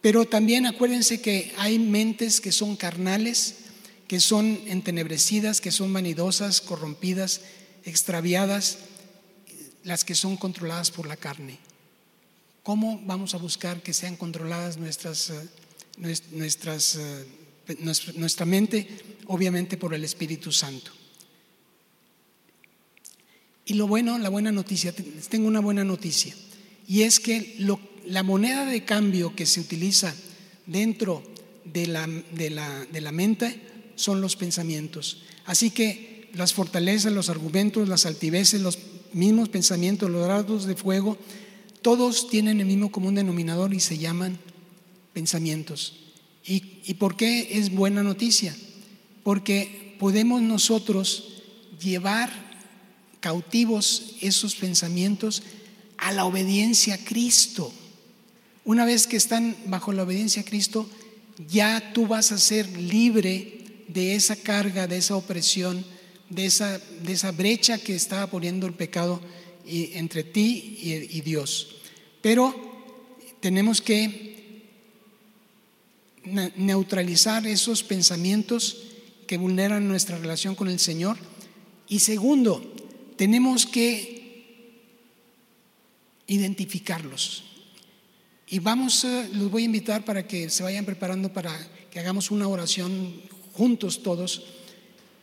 Pero 0.00 0.24
también 0.24 0.66
acuérdense 0.66 1.20
que 1.20 1.52
hay 1.58 1.78
mentes 1.78 2.40
que 2.40 2.52
son 2.52 2.76
carnales, 2.76 3.56
que 4.08 4.20
son 4.20 4.60
entenebrecidas, 4.66 5.60
que 5.60 5.70
son 5.70 5.92
vanidosas, 5.92 6.60
corrompidas, 6.60 7.42
extraviadas, 7.84 8.78
las 9.84 10.04
que 10.04 10.14
son 10.14 10.36
controladas 10.36 10.90
por 10.90 11.06
la 11.06 11.16
carne. 11.16 11.58
¿Cómo 12.62 13.00
vamos 13.04 13.34
a 13.34 13.38
buscar 13.38 13.82
que 13.82 13.92
sean 13.92 14.16
controladas 14.16 14.76
nuestras 14.76 15.30
eh, 15.30 15.48
nuestras, 16.00 16.96
eh, 16.96 17.26
nuestra 18.16 18.46
mente, 18.46 18.88
obviamente 19.26 19.76
por 19.76 19.94
el 19.94 20.04
Espíritu 20.04 20.50
Santo. 20.52 20.90
Y 23.66 23.74
lo 23.74 23.86
bueno, 23.86 24.18
la 24.18 24.28
buena 24.28 24.50
noticia, 24.50 24.92
tengo 25.28 25.46
una 25.46 25.60
buena 25.60 25.84
noticia, 25.84 26.34
y 26.88 27.02
es 27.02 27.20
que 27.20 27.56
la 28.06 28.22
moneda 28.22 28.64
de 28.64 28.84
cambio 28.84 29.36
que 29.36 29.46
se 29.46 29.60
utiliza 29.60 30.14
dentro 30.66 31.22
de 31.64 31.86
la, 31.86 32.06
de, 32.06 32.50
la, 32.50 32.86
de 32.86 33.00
la 33.00 33.12
mente 33.12 33.60
son 33.94 34.20
los 34.20 34.34
pensamientos. 34.34 35.22
Así 35.44 35.70
que 35.70 36.30
las 36.34 36.52
fortalezas, 36.52 37.12
los 37.12 37.28
argumentos, 37.28 37.88
las 37.88 38.06
altiveces, 38.06 38.60
los 38.60 38.78
mismos 39.12 39.48
pensamientos, 39.48 40.10
los 40.10 40.24
grados 40.24 40.64
de 40.64 40.74
fuego, 40.74 41.16
todos 41.82 42.28
tienen 42.28 42.60
el 42.60 42.66
mismo 42.66 42.90
común 42.90 43.14
denominador 43.14 43.72
y 43.72 43.80
se 43.80 43.98
llaman 43.98 44.38
pensamientos. 45.12 45.94
¿Y, 46.44 46.94
por 46.94 47.16
qué 47.16 47.58
es 47.58 47.70
buena 47.70 48.02
noticia? 48.02 48.56
Porque 49.22 49.96
podemos 49.98 50.42
nosotros 50.42 51.42
llevar 51.80 52.30
cautivos 53.20 54.16
esos 54.20 54.56
pensamientos 54.56 55.42
a 55.98 56.12
la 56.12 56.24
obediencia 56.24 56.94
a 56.94 57.04
Cristo. 57.04 57.72
Una 58.64 58.84
vez 58.84 59.06
que 59.06 59.16
están 59.16 59.56
bajo 59.66 59.92
la 59.92 60.02
obediencia 60.02 60.42
a 60.42 60.44
Cristo, 60.44 60.88
ya 61.48 61.92
tú 61.92 62.06
vas 62.06 62.32
a 62.32 62.38
ser 62.38 62.68
libre 62.78 63.84
de 63.88 64.14
esa 64.14 64.36
carga, 64.36 64.86
de 64.86 64.96
esa 64.96 65.16
opresión, 65.16 65.84
de 66.30 66.46
esa, 66.46 66.78
de 66.78 67.12
esa 67.12 67.32
brecha 67.32 67.78
que 67.78 67.94
estaba 67.94 68.26
poniendo 68.28 68.66
el 68.66 68.72
pecado 68.72 69.20
entre 69.66 70.24
ti 70.24 70.78
y 70.82 71.20
Dios. 71.20 71.76
Pero 72.22 72.54
tenemos 73.40 73.80
que 73.80 74.29
neutralizar 76.24 77.46
esos 77.46 77.82
pensamientos 77.82 78.82
que 79.26 79.38
vulneran 79.38 79.88
nuestra 79.88 80.18
relación 80.18 80.54
con 80.54 80.68
el 80.68 80.78
Señor. 80.78 81.16
Y 81.88 82.00
segundo, 82.00 82.74
tenemos 83.16 83.66
que 83.66 84.20
identificarlos. 86.26 87.44
Y 88.46 88.58
vamos, 88.58 89.04
eh, 89.04 89.30
los 89.32 89.50
voy 89.50 89.62
a 89.62 89.66
invitar 89.66 90.04
para 90.04 90.26
que 90.26 90.50
se 90.50 90.62
vayan 90.62 90.84
preparando 90.84 91.32
para 91.32 91.56
que 91.90 92.00
hagamos 92.00 92.30
una 92.30 92.48
oración 92.48 93.14
juntos 93.52 94.02
todos, 94.02 94.42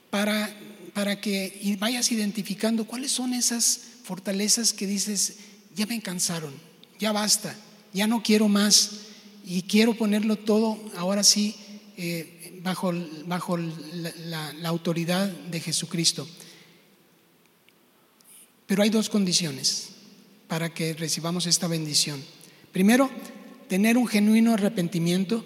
para, 0.09 0.53
para 0.93 1.19
que 1.19 1.75
vayas 1.79 2.11
identificando 2.11 2.85
cuáles 2.85 3.11
son 3.11 3.33
esas 3.33 3.81
fortalezas 4.03 4.73
que 4.73 4.87
dices, 4.87 5.37
ya 5.75 5.85
me 5.85 6.01
cansaron, 6.01 6.53
ya 6.99 7.11
basta, 7.11 7.55
ya 7.93 8.07
no 8.07 8.23
quiero 8.23 8.47
más 8.47 9.06
y 9.49 9.61
quiero 9.61 9.93
ponerlo 9.93 10.35
todo 10.35 10.77
ahora 10.97 11.23
sí 11.23 11.55
eh, 11.95 12.59
bajo, 12.61 12.93
bajo 13.25 13.55
la, 13.55 14.53
autoridad 14.65 15.25
de 15.29 15.61
Jesucristo. 15.61 16.27
Pero 18.65 18.83
hay 18.83 18.89
dos 18.89 19.09
condiciones 19.09 19.91
para 20.49 20.73
que 20.73 20.93
recibamos 20.93 21.45
esta 21.45 21.67
bendición. 21.67 22.21
Primero, 22.73 23.09
tener 23.69 23.97
un 23.97 24.05
genuino 24.05 24.53
arrepentimiento 24.53 25.45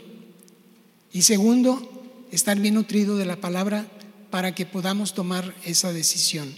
y 1.13 1.21
segundo, 1.21 2.27
estar 2.31 2.59
bien 2.59 2.73
nutrido 2.73 3.17
de 3.17 3.27
la 3.27 3.35
palabra 3.35 3.87
para 4.31 4.55
que 4.55 4.65
podamos 4.65 5.13
tomar 5.13 5.53
esa 5.63 5.93
decisión 5.93 6.51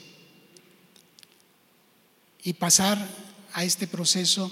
y 2.42 2.54
pasar 2.54 3.06
a 3.52 3.66
este 3.66 3.86
proceso 3.86 4.50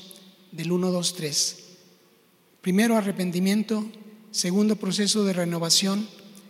del 0.51 0.73
1, 0.73 0.91
2, 0.91 1.13
3. 1.15 1.70
Primero, 2.61 2.95
arrepentimiento, 2.95 3.85
segundo, 4.29 4.75
proceso 4.75 5.25
de 5.25 5.33
renovación 5.33 6.07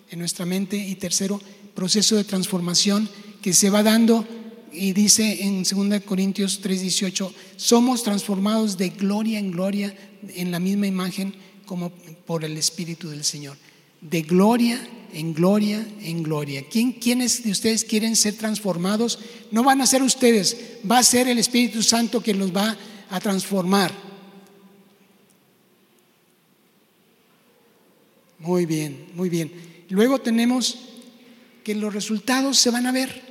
en 0.09 0.20
nuestra 0.20 0.45
mente 0.45 0.76
y 0.76 0.95
tercero, 0.95 1.41
proceso 1.74 2.18
de 2.18 2.26
transformación 2.26 3.09
que 3.41 3.53
se 3.53 3.70
va 3.70 3.82
dando 3.82 4.28
y 4.74 4.91
dice 4.91 5.43
en 5.43 5.64
2 5.64 6.01
Corintios 6.01 6.62
3:18, 6.62 7.34
somos 7.55 8.03
transformados 8.03 8.78
de 8.78 8.89
gloria 8.89 9.39
en 9.39 9.51
gloria 9.51 9.95
en 10.36 10.51
la 10.51 10.59
misma 10.59 10.88
imagen 10.88 11.34
como 11.66 11.91
por 12.26 12.43
el 12.43 12.57
Espíritu 12.57 13.09
del 13.09 13.24
Señor. 13.24 13.57
De 14.01 14.22
gloria 14.22 14.86
en 15.14 15.34
gloria 15.34 15.88
en 16.01 16.24
gloria. 16.24 16.66
¿Quién, 16.70 16.91
¿Quiénes 16.91 17.43
de 17.43 17.51
ustedes 17.51 17.86
quieren 17.86 18.18
ser 18.18 18.36
transformados? 18.36 19.20
No 19.49 19.64
van 19.64 19.80
a 19.80 19.86
ser 19.86 20.03
ustedes, 20.03 20.57
va 20.89 20.99
a 20.99 21.03
ser 21.03 21.30
el 21.30 21.38
Espíritu 21.38 21.82
Santo 21.84 22.22
que 22.22 22.34
los 22.34 22.53
va 22.53 22.78
a 23.09 23.20
transformar. 23.22 24.11
Muy 28.42 28.66
bien, 28.66 29.08
muy 29.14 29.30
bien. 29.30 29.52
Luego 29.89 30.20
tenemos 30.20 30.80
que 31.64 31.76
los 31.76 31.94
resultados 31.94 32.58
se 32.58 32.72
van 32.72 32.88
a 32.88 32.92
ver. 32.92 33.22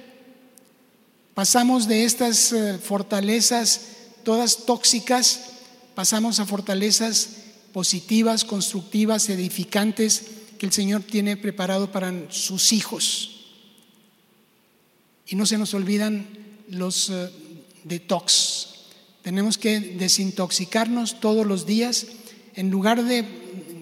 Pasamos 1.35 1.89
de 1.89 2.05
estas 2.05 2.53
eh, 2.53 2.79
fortalezas 2.79 3.81
todas 4.23 4.67
tóxicas, 4.67 5.51
pasamos 5.97 6.39
a 6.39 6.47
fortalezas 6.47 7.31
positivas, 7.73 8.45
constructivas, 8.45 9.29
edificantes 9.29 10.27
que 10.59 10.67
el 10.67 10.73
Señor 10.73 11.03
tiene 11.03 11.37
preparado 11.37 11.91
para 11.91 12.13
sus 12.31 12.73
hijos. 12.73 13.47
Y 15.27 15.35
no 15.35 15.45
se 15.45 15.59
nos 15.59 15.75
olvidan 15.75 16.29
los 16.69 17.11
eh, 17.11 17.31
detox. 17.83 18.69
Tenemos 19.23 19.59
que 19.59 19.81
desintoxicarnos 19.81 21.19
todos 21.19 21.45
los 21.47 21.67
días 21.67 22.07
en 22.55 22.71
lugar 22.71 23.05
de, 23.05 23.25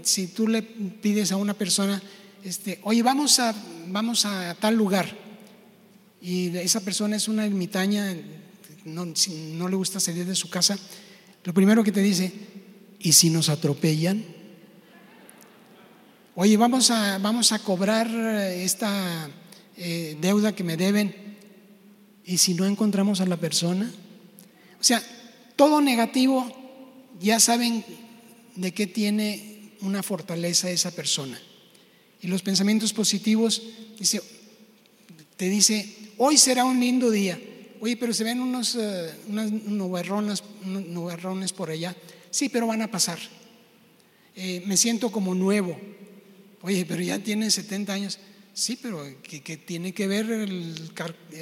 si 0.03 0.29
tú 0.29 0.49
le 0.49 0.63
pides 0.63 1.33
a 1.33 1.37
una 1.37 1.55
persona, 1.55 2.03
este, 2.45 2.81
oye, 2.83 3.03
vamos 3.03 3.39
a, 3.39 3.55
vamos 3.89 4.25
a 4.25 4.55
tal 4.55 4.75
lugar 4.75 5.29
y 6.21 6.57
esa 6.57 6.81
persona 6.81 7.17
es 7.17 7.29
una 7.29 7.47
ermitaña, 7.47 8.17
no, 8.85 9.07
no 9.07 9.69
le 9.69 9.77
gusta 9.77 10.01
salir 10.01 10.27
de 10.27 10.35
su 10.35 10.51
casa, 10.51 10.79
lo 11.45 11.55
primero 11.55 11.85
que 11.85 11.93
te 11.93 12.01
dice, 12.01 12.33
¿y 12.99 13.13
si 13.13 13.31
nos 13.31 13.49
atropellan? 13.49 14.25
Oye, 16.35 16.57
vamos 16.57 16.91
a, 16.91 17.19
vamos 17.19 17.53
a 17.53 17.59
cobrar 17.61 18.09
esta 18.09 19.29
eh, 19.77 20.17
deuda 20.21 20.55
que 20.55 20.65
me 20.65 20.77
deben, 20.77 21.15
¿y 22.25 22.39
si 22.39 22.55
no 22.55 22.67
encontramos 22.67 23.21
a 23.21 23.27
la 23.27 23.37
persona? 23.37 23.91
O 24.81 24.85
sea, 24.85 25.03
todo 25.57 25.81
negativo, 25.81 26.53
ya 27.21 27.41
saben 27.41 27.85
de 28.57 28.75
qué 28.75 28.87
tiene 28.87 29.48
una 29.81 30.03
fortaleza 30.03 30.71
esa 30.71 30.91
persona. 30.91 31.41
Y 32.21 32.27
los 32.27 32.43
pensamientos 32.43 32.93
positivos, 32.93 33.63
te 35.37 35.49
dice, 35.49 35.89
hoy 36.17 36.37
será 36.37 36.65
un 36.65 36.81
lindo 36.81 37.11
día. 37.11 37.41
Oye, 37.81 37.97
pero 37.97 38.13
se 38.13 38.25
ven 38.25 38.41
unos, 38.41 38.75
uh, 38.75 39.07
unos 39.29 40.43
por 41.53 41.71
allá. 41.71 41.95
Sí, 42.31 42.49
pero 42.49 42.67
van 42.67 42.83
a 42.83 42.91
pasar. 42.91 43.19
Eh, 44.35 44.63
me 44.67 44.77
siento 44.77 45.11
como 45.11 45.35
nuevo. 45.35 45.79
Oye, 46.63 46.85
pero 46.87 47.03
ya 47.03 47.19
tiene 47.21 47.51
70 47.51 47.93
años. 47.93 48.19
Sí, 48.53 48.79
pero 48.83 49.05
que, 49.23 49.57
tiene 49.57 49.95
que 49.95 50.09
ver 50.09 50.49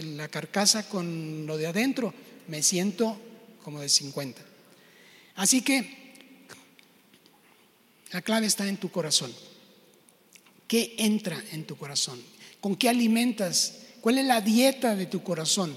la 0.03 0.28
carcasa 0.28 0.89
con 0.89 1.47
lo 1.47 1.57
de 1.57 1.66
adentro. 1.66 2.12
Me 2.49 2.62
siento 2.62 3.18
como 3.64 3.80
de 3.80 3.89
50. 3.89 4.43
Así 5.37 5.62
que 5.62 6.05
la 8.12 8.22
clave 8.22 8.46
está 8.46 8.68
en 8.68 8.76
tu 8.76 8.90
corazón. 8.90 9.32
¿Qué 10.68 10.94
entra 10.98 11.42
en 11.52 11.64
tu 11.64 11.76
corazón? 11.76 12.20
¿Con 12.61 12.76
qué 12.76 12.88
alimentas 12.88 13.86
¿Cuál 14.07 14.18
es 14.18 14.26
la 14.26 14.40
dieta 14.40 14.94
de 14.94 15.07
tu 15.07 15.24
corazón? 15.24 15.76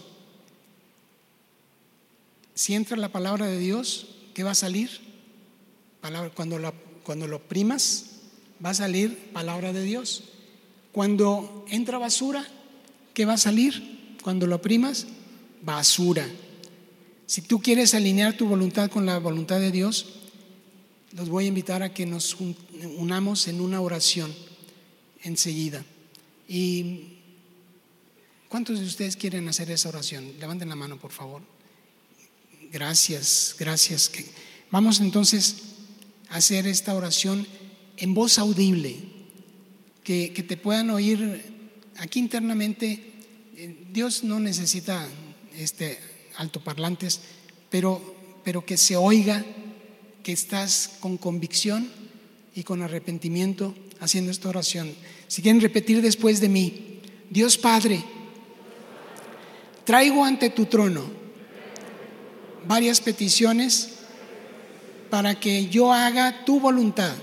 Si 2.53 2.75
entra 2.75 2.95
la 2.95 3.11
palabra 3.11 3.47
de 3.47 3.57
Dios, 3.57 4.05
¿qué 4.36 4.43
va 4.43 4.51
a 4.51 4.53
salir? 4.53 5.01
cuando, 6.36 6.59
lo, 6.59 6.71
cuando 7.03 7.25
lo 7.25 7.39
primas, 7.39 8.05
va 8.63 8.69
a 8.69 8.75
salir 8.75 9.17
palabra 9.34 9.73
de 9.73 9.82
Dios. 9.82 10.25
Cuando 10.91 11.65
entra 11.69 11.97
basura, 11.97 12.45
¿qué 13.15 13.25
va 13.25 13.34
a 13.34 13.38
salir? 13.39 14.17
Cuando 14.21 14.45
lo 14.45 14.61
primas, 14.61 15.07
basura. 15.63 16.30
Si 17.25 17.41
tú 17.41 17.63
quieres 17.63 17.95
alinear 17.95 18.38
tu 18.38 18.45
voluntad 18.47 18.91
con 18.91 19.07
la 19.07 19.17
voluntad 19.17 19.59
de 19.59 19.71
Dios, 19.71 20.18
los 21.14 21.30
voy 21.30 21.45
a 21.45 21.47
invitar 21.47 21.84
a 21.84 21.93
que 21.93 22.05
nos 22.05 22.38
unamos 22.97 23.47
en 23.47 23.62
una 23.62 23.82
oración 23.82 24.34
enseguida. 25.24 25.84
Y 26.47 27.20
¿Cuántos 28.49 28.80
de 28.80 28.86
ustedes 28.88 29.16
quieren 29.16 29.47
hacer 29.47 29.70
esa 29.70 29.89
oración? 29.89 30.34
Levanten 30.39 30.70
la 30.70 30.76
mano, 30.76 30.97
por 30.97 31.12
favor. 31.12 31.43
Gracias, 32.72 33.55
gracias. 33.60 34.12
Vamos 34.72 34.99
entonces 35.01 35.57
a 36.30 36.38
hacer 36.38 36.66
esta 36.66 36.95
oración 36.95 37.45
en 37.97 38.16
voz 38.16 38.39
audible, 38.39 38.97
que, 40.03 40.30
te 40.32 40.57
puedan 40.57 40.89
oír 40.89 41.43
aquí 41.97 42.18
internamente. 42.18 43.14
Eh, 43.55 43.86
Dios 43.93 44.24
no 44.24 44.39
necesita 44.39 45.07
este, 45.55 45.99
altoparlantes, 46.38 47.22
pero, 47.70 48.41
pero 48.43 48.66
que 48.66 48.78
se 48.78 48.95
oiga 48.95 49.45
estás 50.32 50.91
con 50.99 51.17
convicción 51.17 51.89
y 52.55 52.63
con 52.63 52.82
arrepentimiento 52.82 53.75
haciendo 53.99 54.32
esta 54.32 54.49
oración. 54.49 54.93
Si 55.27 55.41
quieren 55.41 55.61
repetir 55.61 56.01
después 56.01 56.39
de 56.41 56.49
mí, 56.49 56.99
Dios 57.30 57.57
Padre, 57.57 58.03
Traigo 59.89 60.23
ante 60.23 60.51
tu 60.51 60.67
trono 60.67 61.01
varias 62.67 63.01
peticiones 63.01 63.95
para 65.09 65.39
que 65.39 65.65
yo 65.65 65.91
haga 65.91 66.45
tu 66.45 66.59
voluntad. 66.59 67.15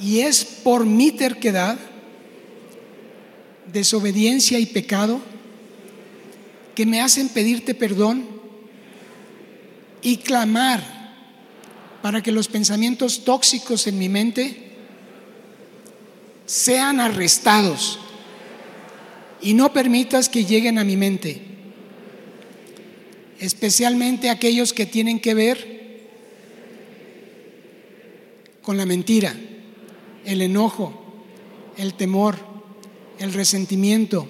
Y 0.00 0.22
es 0.22 0.44
por 0.44 0.84
mi 0.84 1.12
terquedad, 1.12 1.78
desobediencia 3.72 4.58
y 4.58 4.66
pecado 4.66 5.20
que 6.74 6.84
me 6.84 7.00
hacen 7.00 7.28
pedirte 7.28 7.76
perdón 7.76 8.26
y 10.02 10.16
clamar 10.16 10.82
para 12.04 12.22
que 12.22 12.32
los 12.32 12.48
pensamientos 12.48 13.24
tóxicos 13.24 13.86
en 13.86 13.98
mi 13.98 14.10
mente 14.10 14.54
sean 16.44 17.00
arrestados 17.00 17.98
y 19.40 19.54
no 19.54 19.72
permitas 19.72 20.28
que 20.28 20.44
lleguen 20.44 20.76
a 20.76 20.84
mi 20.84 20.98
mente, 20.98 21.40
especialmente 23.40 24.28
aquellos 24.28 24.74
que 24.74 24.84
tienen 24.84 25.18
que 25.18 25.32
ver 25.32 26.02
con 28.60 28.76
la 28.76 28.84
mentira, 28.84 29.34
el 30.26 30.42
enojo, 30.42 31.24
el 31.78 31.94
temor, 31.94 32.36
el 33.18 33.32
resentimiento. 33.32 34.28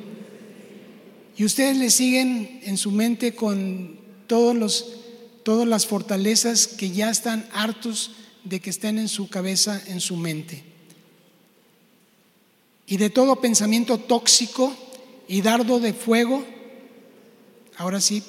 Y 1.36 1.44
ustedes 1.44 1.76
le 1.76 1.90
siguen 1.90 2.60
en 2.62 2.76
su 2.76 2.92
mente 2.92 3.34
con 3.34 3.98
todos 4.28 4.54
los, 4.54 5.03
todas 5.44 5.68
las 5.68 5.86
fortalezas 5.86 6.66
que 6.66 6.90
ya 6.90 7.10
están 7.10 7.48
hartos 7.52 8.12
de 8.42 8.60
que 8.60 8.70
estén 8.70 8.98
en 8.98 9.08
su 9.08 9.28
cabeza, 9.28 9.80
en 9.86 10.00
su 10.00 10.16
mente. 10.16 10.64
Y 12.86 12.96
de 12.96 13.10
todo 13.10 13.40
pensamiento 13.40 13.98
tóxico 13.98 14.74
y 15.28 15.40
dardo 15.40 15.80
de 15.80 15.94
fuego, 15.94 16.44
ahora 17.76 18.00
sí, 18.00 18.22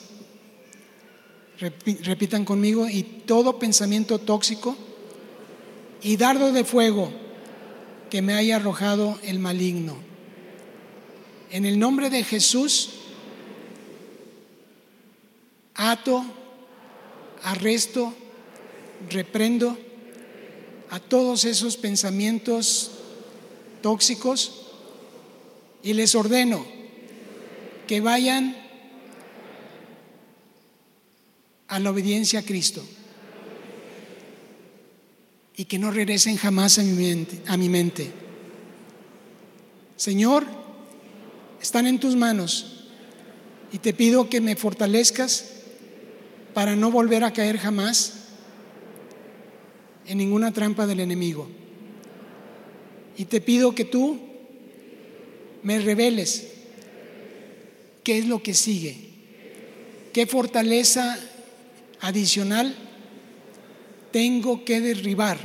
Repitan 1.57 2.43
conmigo, 2.43 2.89
y 2.89 3.03
todo 3.03 3.59
pensamiento 3.59 4.19
tóxico 4.19 4.75
y 6.01 6.17
dardo 6.17 6.51
de 6.51 6.65
fuego 6.65 7.11
que 8.09 8.21
me 8.21 8.33
haya 8.33 8.57
arrojado 8.57 9.17
el 9.23 9.39
maligno. 9.39 9.95
En 11.51 11.65
el 11.65 11.79
nombre 11.79 12.09
de 12.09 12.25
Jesús, 12.25 12.89
ato, 15.75 16.25
arresto, 17.45 18.13
reprendo 19.09 19.77
a 20.89 20.99
todos 20.99 21.45
esos 21.45 21.77
pensamientos 21.77 22.91
tóxicos 23.81 24.65
y 25.83 25.93
les 25.93 26.15
ordeno 26.15 26.65
que 27.87 28.01
vayan 28.01 28.57
a 31.67 31.79
la 31.79 31.91
obediencia 31.91 32.39
a 32.39 32.43
Cristo 32.43 32.83
y 35.55 35.65
que 35.65 35.77
no 35.77 35.91
regresen 35.91 36.37
jamás 36.37 36.79
a 36.79 36.83
mi 36.83 36.93
mente. 36.93 37.41
A 37.47 37.57
mi 37.57 37.69
mente. 37.69 38.11
Señor, 39.97 40.45
están 41.61 41.85
en 41.85 41.99
tus 41.99 42.15
manos 42.15 42.87
y 43.71 43.77
te 43.77 43.93
pido 43.93 44.29
que 44.29 44.41
me 44.41 44.55
fortalezcas 44.55 45.54
para 46.55 46.77
no 46.77 46.89
volver 46.89 47.25
a 47.25 47.33
caer 47.33 47.57
jamás 47.57 48.13
en 50.07 50.17
ninguna 50.17 50.53
trampa 50.53 50.87
del 50.87 51.01
enemigo. 51.01 51.49
Y 53.17 53.25
te 53.25 53.41
pido 53.41 53.75
que 53.75 53.83
tú 53.83 54.17
me 55.63 55.79
reveles 55.79 56.47
qué 58.05 58.19
es 58.19 58.27
lo 58.27 58.41
que 58.41 58.53
sigue, 58.53 58.95
qué 60.13 60.25
fortaleza 60.27 61.19
adicional 61.99 62.73
tengo 64.13 64.63
que 64.63 64.79
derribar, 64.79 65.37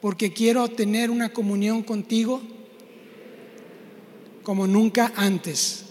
porque 0.00 0.32
quiero 0.32 0.68
tener 0.68 1.10
una 1.10 1.34
comunión 1.34 1.82
contigo 1.82 2.40
como 4.42 4.66
nunca 4.66 5.12
antes. 5.16 5.84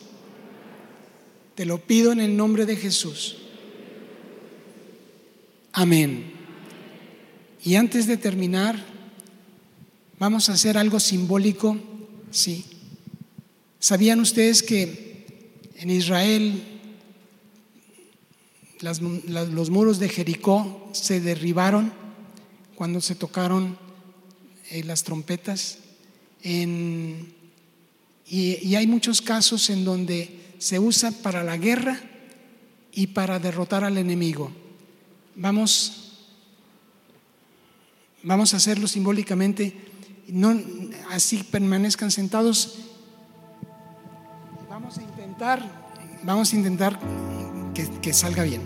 Te 1.58 1.66
lo 1.66 1.80
pido 1.80 2.12
en 2.12 2.20
el 2.20 2.38
nombre 2.38 2.68
de 2.68 2.76
Jesús. 2.76 3.38
Amén. 5.74 6.32
Y 7.64 7.74
antes 7.74 8.06
de 8.06 8.16
terminar, 8.16 8.80
vamos 10.20 10.50
a 10.50 10.54
hacer 10.54 10.78
algo 10.78 11.00
simbólico, 11.00 11.76
sí. 12.30 12.64
¿Sabían 13.80 14.20
ustedes 14.20 14.62
que 14.62 15.26
en 15.78 15.90
Israel 15.90 16.62
los 18.82 19.72
muros 19.72 19.98
de 19.98 20.10
Jericó 20.10 20.88
se 20.92 21.22
derribaron 21.22 21.92
cuando 22.76 23.02
se 23.02 23.16
tocaron 23.16 23.80
eh, 24.70 24.84
las 24.84 25.04
trompetas. 25.04 25.80
y, 26.44 27.16
y 28.30 28.76
hay 28.76 28.86
muchos 28.86 29.24
casos 29.24 29.72
en 29.72 29.84
donde 29.84 30.46
se 30.58 30.80
usa 30.80 31.12
para 31.12 31.44
la 31.44 31.58
guerra 31.58 32.00
y 32.92 33.08
para 33.08 33.40
derrotar 33.40 33.84
al 33.84 33.98
enemigo. 33.98 34.52
Vamos, 35.36 36.30
vamos 38.24 38.54
a 38.54 38.58
hacerlo 38.58 38.88
simbólicamente, 38.88 39.76
no 40.30 40.60
así 41.12 41.44
permanezcan 41.44 42.10
sentados. 42.10 42.80
Vamos 44.68 44.98
a 44.98 45.04
intentar, 45.04 45.62
vamos 46.24 46.54
a 46.54 46.56
intentar 46.56 47.00
que, 48.02 48.14
salga 48.14 48.44
bien. 48.44 48.62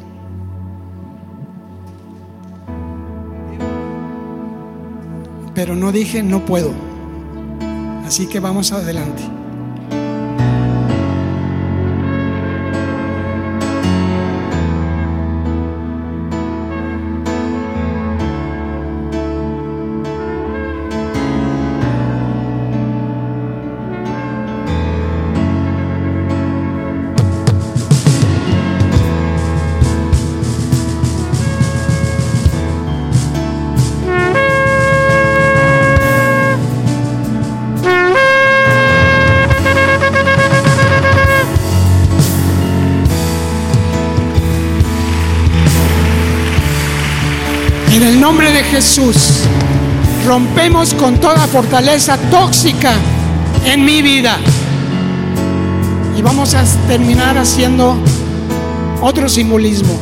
Pero 5.53 5.75
no 5.75 5.91
dije 5.91 6.23
no 6.23 6.45
puedo. 6.45 6.73
Así 8.05 8.27
que 8.27 8.39
vamos 8.39 8.71
adelante. 8.71 9.40
Nombre 48.19 48.51
de 48.51 48.63
Jesús, 48.63 49.43
rompemos 50.25 50.93
con 50.95 51.19
toda 51.19 51.45
fortaleza 51.45 52.17
tóxica 52.31 52.93
en 53.65 53.85
mi 53.85 54.01
vida. 54.01 54.37
Y 56.17 56.21
vamos 56.23 56.55
a 56.55 56.63
terminar 56.87 57.37
haciendo 57.37 57.95
otro 59.01 59.29
simbolismo. 59.29 59.99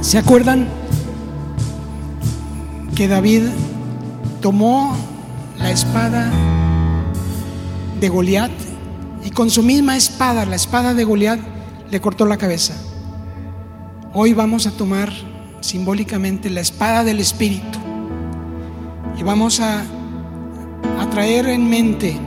¿Se 0.00 0.18
acuerdan 0.18 0.66
que 2.96 3.06
David 3.06 3.42
tomó 4.40 4.96
la 5.58 5.70
espada 5.70 6.32
de 8.00 8.08
Goliat 8.08 8.50
y 9.24 9.30
con 9.30 9.50
su 9.50 9.62
misma 9.62 9.96
espada, 9.96 10.44
la 10.46 10.56
espada 10.56 10.94
de 10.94 11.04
Goliat, 11.04 11.38
le 11.90 12.00
cortó 12.00 12.26
la 12.26 12.38
cabeza? 12.38 12.74
Hoy 14.12 14.32
vamos 14.34 14.66
a 14.66 14.72
tomar 14.72 15.12
simbólicamente 15.62 16.50
la 16.50 16.60
espada 16.60 17.04
del 17.04 17.20
Espíritu. 17.20 17.78
Y 19.18 19.22
vamos 19.22 19.60
a, 19.60 19.84
traer 21.10 21.46
en 21.48 21.68
mente 21.68 22.18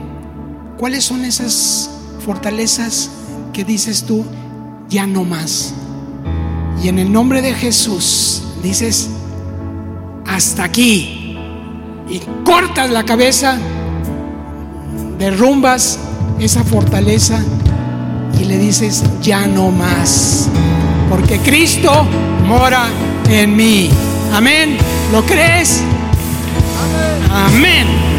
cuáles 0.76 1.02
son 1.02 1.24
esas 1.24 1.90
fortalezas 2.24 3.10
que 3.52 3.64
dices 3.64 4.04
tú, 4.04 4.24
ya 4.88 5.08
no 5.08 5.24
más. 5.24 5.74
Y 6.80 6.88
en 6.88 7.00
el 7.00 7.10
nombre 7.10 7.42
de 7.42 7.52
Jesús 7.52 8.44
dices, 8.62 9.08
hasta 10.24 10.62
aquí. 10.62 11.36
Y 12.08 12.20
cortas 12.44 12.90
la 12.90 13.04
cabeza, 13.04 13.58
derrumbas 15.18 15.98
esa 16.38 16.62
fortaleza 16.62 17.42
y 18.40 18.44
le 18.44 18.56
dices, 18.58 19.02
ya 19.20 19.48
no 19.48 19.72
más. 19.72 20.48
Porque 21.08 21.38
Cristo 21.38 22.06
mora 22.46 22.86
en 23.28 23.56
mí. 23.56 23.90
Amén. 24.32 24.78
¿Lo 25.12 25.24
crees? 25.24 25.82
Amén. 27.32 28.15